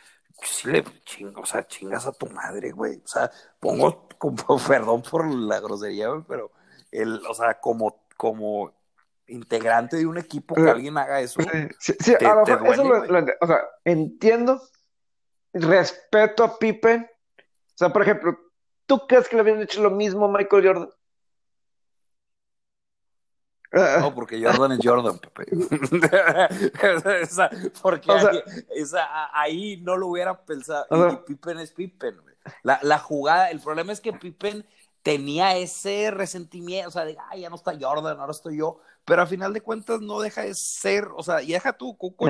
[0.43, 0.85] si le
[1.37, 2.97] o sea, chingas a tu madre, güey.
[3.05, 3.31] O sea,
[3.61, 4.37] pongo, como,
[4.69, 6.51] perdón por la grosería, güey, pero
[6.91, 8.73] el, o sea, como, como
[9.27, 11.41] integrante de un equipo que alguien haga eso.
[11.79, 14.61] Sí, sí, a lo mejor eso lo, o sea, entiendo,
[15.53, 17.09] respeto a Pippen.
[17.39, 18.39] O sea, por ejemplo,
[18.93, 20.91] ¿tú crees que le habían hecho lo mismo a Michael Jordan?
[24.01, 25.47] No, porque Jordan es Jordan, Pepe.
[27.83, 28.13] porque
[29.33, 30.85] ahí, no lo hubiera pensado.
[31.11, 32.21] Y Pippen es Pippen.
[32.63, 34.67] La, la, jugada, el problema es que Pippen
[35.03, 38.83] tenía ese resentimiento, o sea, de, ay, ya no está Jordan, ahora estoy yo.
[39.07, 42.29] Pero a final de cuentas no deja de ser, o sea, y deja tú, Kukoc,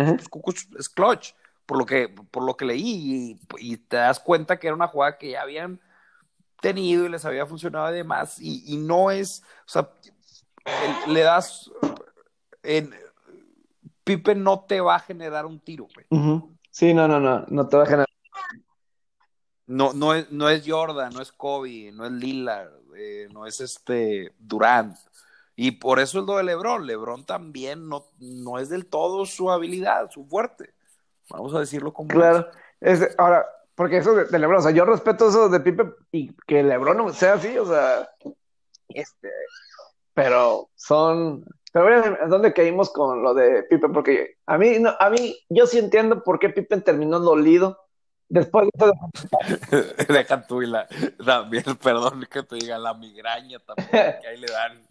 [0.78, 1.34] es clutch,
[1.66, 5.18] por lo que, por lo que leí, y, te das cuenta que era una jugada
[5.18, 5.80] que ya habían
[6.62, 9.90] tenido y les había funcionado además, y, y no es, o sea,
[11.08, 11.70] le das.
[12.62, 12.94] En,
[14.04, 16.06] Pipe no te va a generar un tiro, güey.
[16.70, 18.08] Sí, no, no, no, no te va a generar.
[19.66, 23.60] No, no, es, no es Jordan, no es Kobe, no es Lillard, eh, no es
[23.60, 24.96] este Durant.
[25.54, 26.86] Y por eso es lo de Lebron.
[26.86, 30.74] Lebron también no, es del todo su habilidad, su fuerte.
[31.30, 32.08] Vamos a decirlo como.
[32.08, 32.50] Claro.
[32.80, 33.08] Es.
[33.18, 37.12] ahora, porque eso de, LeBron, o sea, yo respeto eso de Pipe y que LeBron
[37.14, 38.08] sea así, o sea,
[38.88, 39.30] este,
[40.14, 43.88] pero son, pero bueno, ¿dónde caímos con lo de Pipe?
[43.88, 47.78] Porque a mí, no, a mí, yo sí entiendo por qué Pippen terminó dolido
[48.32, 48.92] después de
[50.08, 50.86] Deja tú y la,
[51.24, 54.82] también, perdón que te diga, la migraña también, que ahí le dan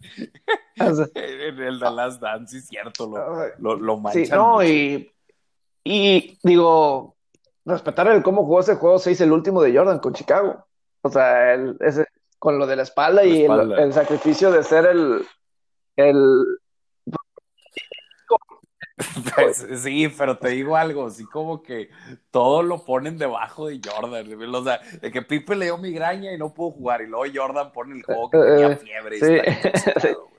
[1.14, 3.12] en el Last Dance, es cierto,
[3.58, 4.24] lo, lo, manchan.
[4.24, 5.12] Sí, no, y,
[5.84, 7.16] y digo,
[7.64, 10.66] respetar el cómo jugó ese juego se hizo el último de Jordan con Chicago.
[11.02, 12.06] O sea, el, ese,
[12.38, 15.26] con lo de la espalda y El, sacrificio de ser el,
[15.96, 16.58] el...
[19.34, 21.90] Pues, sí, pero te digo algo, así como que
[22.30, 24.54] todo lo ponen debajo de Jordan.
[24.54, 27.72] O sea, de que Pipe le dio migraña y no pudo jugar, y luego Jordan
[27.72, 29.18] pone el juego que eh, tenía fiebre.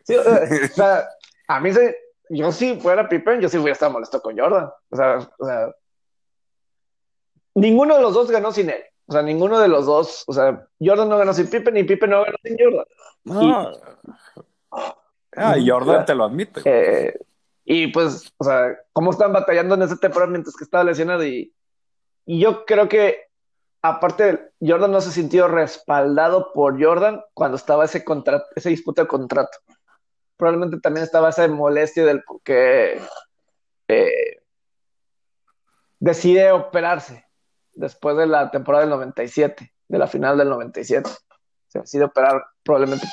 [0.03, 0.15] sí.
[0.15, 1.07] o sea,
[1.47, 1.97] a mí se,
[2.29, 4.69] yo si fuera Pippen, yo sí hubiera estado molesto con Jordan.
[4.89, 5.73] O sea, o sea,
[7.55, 8.83] ninguno de los dos ganó sin él.
[9.05, 12.09] O sea, ninguno de los dos, o sea, Jordan no ganó sin Pippen y Pippen
[12.09, 12.85] no ganó sin Jordan.
[13.25, 13.71] No.
[15.35, 16.61] ah, Jordan te lo admite.
[16.63, 17.13] Eh,
[17.65, 21.53] y pues, o sea, cómo están batallando en ese temporada mientras que estaba lesionado y,
[22.25, 23.27] y yo creo que
[23.81, 29.07] aparte Jordan no se sintió respaldado por Jordan cuando estaba ese contrato, ese disputa de
[29.09, 29.57] contrato.
[30.37, 33.01] Probablemente también estaba esa molestia del por qué
[33.89, 34.41] eh,
[35.99, 37.25] decide operarse
[37.73, 41.09] después de la temporada del 97, de la final del 97.
[41.67, 43.07] Se decide operar probablemente.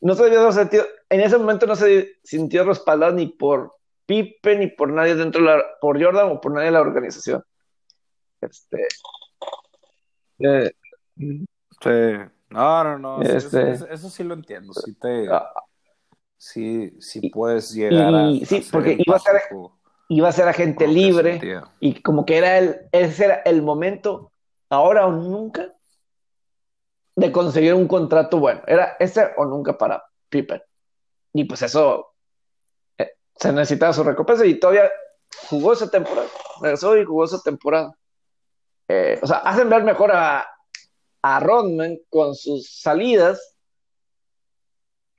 [0.00, 3.76] No se debió sentido, en ese momento no se sintió respaldado ni por
[4.06, 7.42] Pipe ni por nadie dentro de la, por Jordan o por nadie de la organización.
[8.40, 8.86] Este.
[10.38, 10.70] Eh,
[11.16, 11.90] sí.
[12.50, 13.22] No, no, no.
[13.22, 14.72] Este, eso, sí lo entiendo.
[14.72, 15.28] Sí te.
[15.28, 15.50] Ah.
[16.36, 18.30] sí, sí puedes llegar a.
[18.44, 19.34] Sí, porque iba a ser
[20.08, 21.40] iba a ser agente libre
[21.80, 24.32] y como que era el, ese era el momento,
[24.68, 25.74] ahora o nunca,
[27.16, 28.62] de conseguir un contrato bueno.
[28.66, 30.62] Era ese o nunca para Pippen.
[31.32, 32.14] Y pues eso
[32.98, 34.90] eh, se necesitaba su recompensa y todavía
[35.48, 36.28] jugó esa temporada.
[36.60, 37.96] Regresó y jugó esa temporada.
[38.88, 40.46] Eh, o sea, hacen ver mejor a,
[41.22, 43.56] a Rodman con sus salidas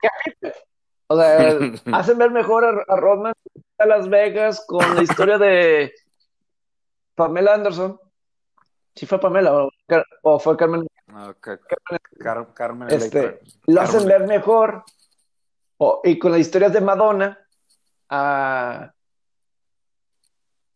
[0.00, 0.52] que a Pippen.
[1.08, 1.58] O sea,
[1.98, 3.34] hacen ver mejor a, a Rodman
[3.78, 5.92] a Las Vegas con la historia de
[7.14, 7.98] Pamela Anderson.
[8.94, 9.68] Si fue Pamela
[10.22, 10.86] o, fue Carmen.
[12.54, 14.84] Carmen, este, lo hacen ver mejor.
[16.04, 17.38] y con las historias de Madonna
[18.08, 18.92] a,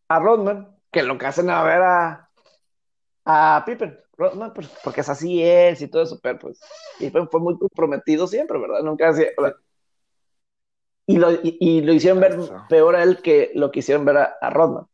[0.09, 2.31] a Rodman, que lo que hacen a ver a,
[3.25, 3.99] a Pippen.
[4.17, 6.61] Rodman, pues, porque es así es y todo eso, pero pues
[6.99, 8.83] Pippen fue muy comprometido siempre, ¿verdad?
[8.83, 9.29] Nunca hacía.
[11.07, 12.39] Y lo, y, lo hicieron ver
[12.69, 14.87] peor a él que lo que hicieron ver a, Rodman.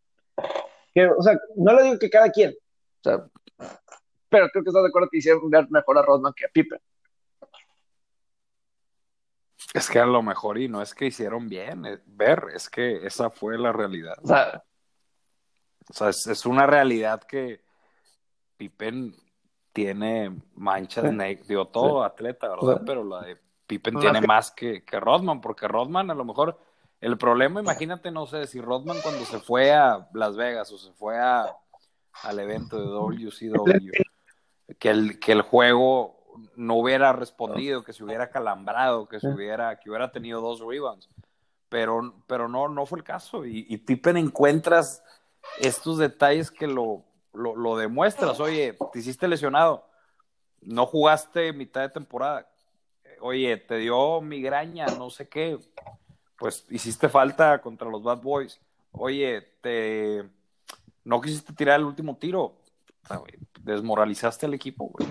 [0.94, 3.28] Que, o sea, no le digo que cada quien, o sea,
[4.28, 6.80] pero creo que estás de acuerdo que hicieron ver mejor a Rodman que a Pippen.
[9.74, 13.06] Es que a lo mejor, y no es que hicieron bien eh, ver, es que
[13.06, 14.16] esa fue la realidad.
[14.22, 14.64] O sea,
[15.88, 17.60] o sea es, una realidad que
[18.56, 19.14] Pippen
[19.72, 21.38] tiene manchas, sí.
[21.46, 22.82] digo, todo atleta, ¿verdad?
[22.84, 23.36] Pero la de
[23.68, 26.58] Pippen tiene más que, que Rodman, porque Rodman a lo mejor,
[27.00, 30.90] el problema, imagínate, no sé, si Rodman cuando se fue a Las Vegas o se
[30.94, 31.54] fue a,
[32.22, 33.90] al evento de WCW,
[34.78, 36.16] que el, que el juego
[36.56, 41.10] no hubiera respondido, que se hubiera calambrado, que se hubiera, que hubiera tenido dos rebounds.
[41.68, 43.44] Pero, pero no, no fue el caso.
[43.44, 45.04] Y, y Pippen encuentras
[45.60, 47.04] estos detalles que lo,
[47.34, 48.40] lo, lo demuestras.
[48.40, 49.84] Oye, te hiciste lesionado,
[50.62, 52.48] no jugaste mitad de temporada
[53.20, 55.58] oye, te dio migraña, no sé qué,
[56.38, 58.60] pues hiciste falta contra los Bad Boys.
[58.92, 60.24] Oye, te
[61.04, 62.56] no quisiste tirar el último tiro,
[63.62, 65.08] desmoralizaste al equipo, güey.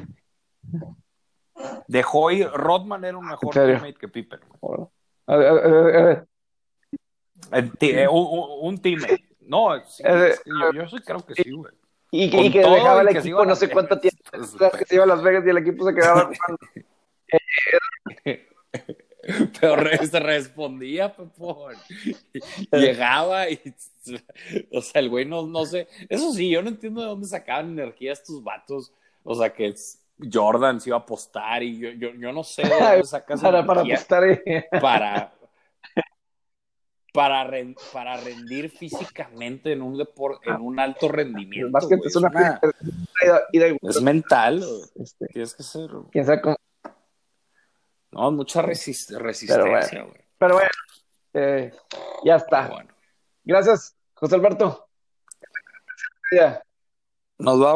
[1.87, 4.39] Dejó ir, Rodman era un mejor teammate que Pippen.
[5.25, 5.53] A ver, a
[6.03, 6.27] ver,
[8.11, 9.25] un, teammate.
[9.41, 11.73] No, yo, sí creo que sí, güey.
[12.11, 14.21] Y que, y que dejaba el equipo no sé cuánto tiempo.
[14.77, 16.29] que se iba a Las Vegas y el equipo se quedaba.
[19.59, 21.75] Pero se respondía, Pepón.
[22.71, 23.59] Llegaba y.
[24.71, 25.87] O sea, el güey no, no sé.
[26.07, 28.93] Eso sí, yo no entiendo de dónde sacaban energía estos vatos.
[29.23, 29.75] O sea, que
[30.31, 33.65] Jordan se iba a apostar y yo, yo, yo no sé de dónde sacas para,
[33.65, 34.43] para apostar.
[34.81, 35.33] Para.
[37.13, 37.49] Para,
[37.93, 41.75] para rendir físicamente en un deporte, en un alto rendimiento.
[42.05, 42.61] es, una,
[43.81, 44.63] es mental.
[44.93, 45.89] Este, Tienes que ser.
[46.11, 46.57] Quién sabe cómo,
[48.17, 50.25] no, mucha resistencia, güey.
[50.39, 50.69] Pero bueno,
[51.33, 51.71] eh,
[52.23, 52.85] ya está.
[53.43, 54.87] Gracias, José Alberto.
[57.37, 57.75] Nos vamos.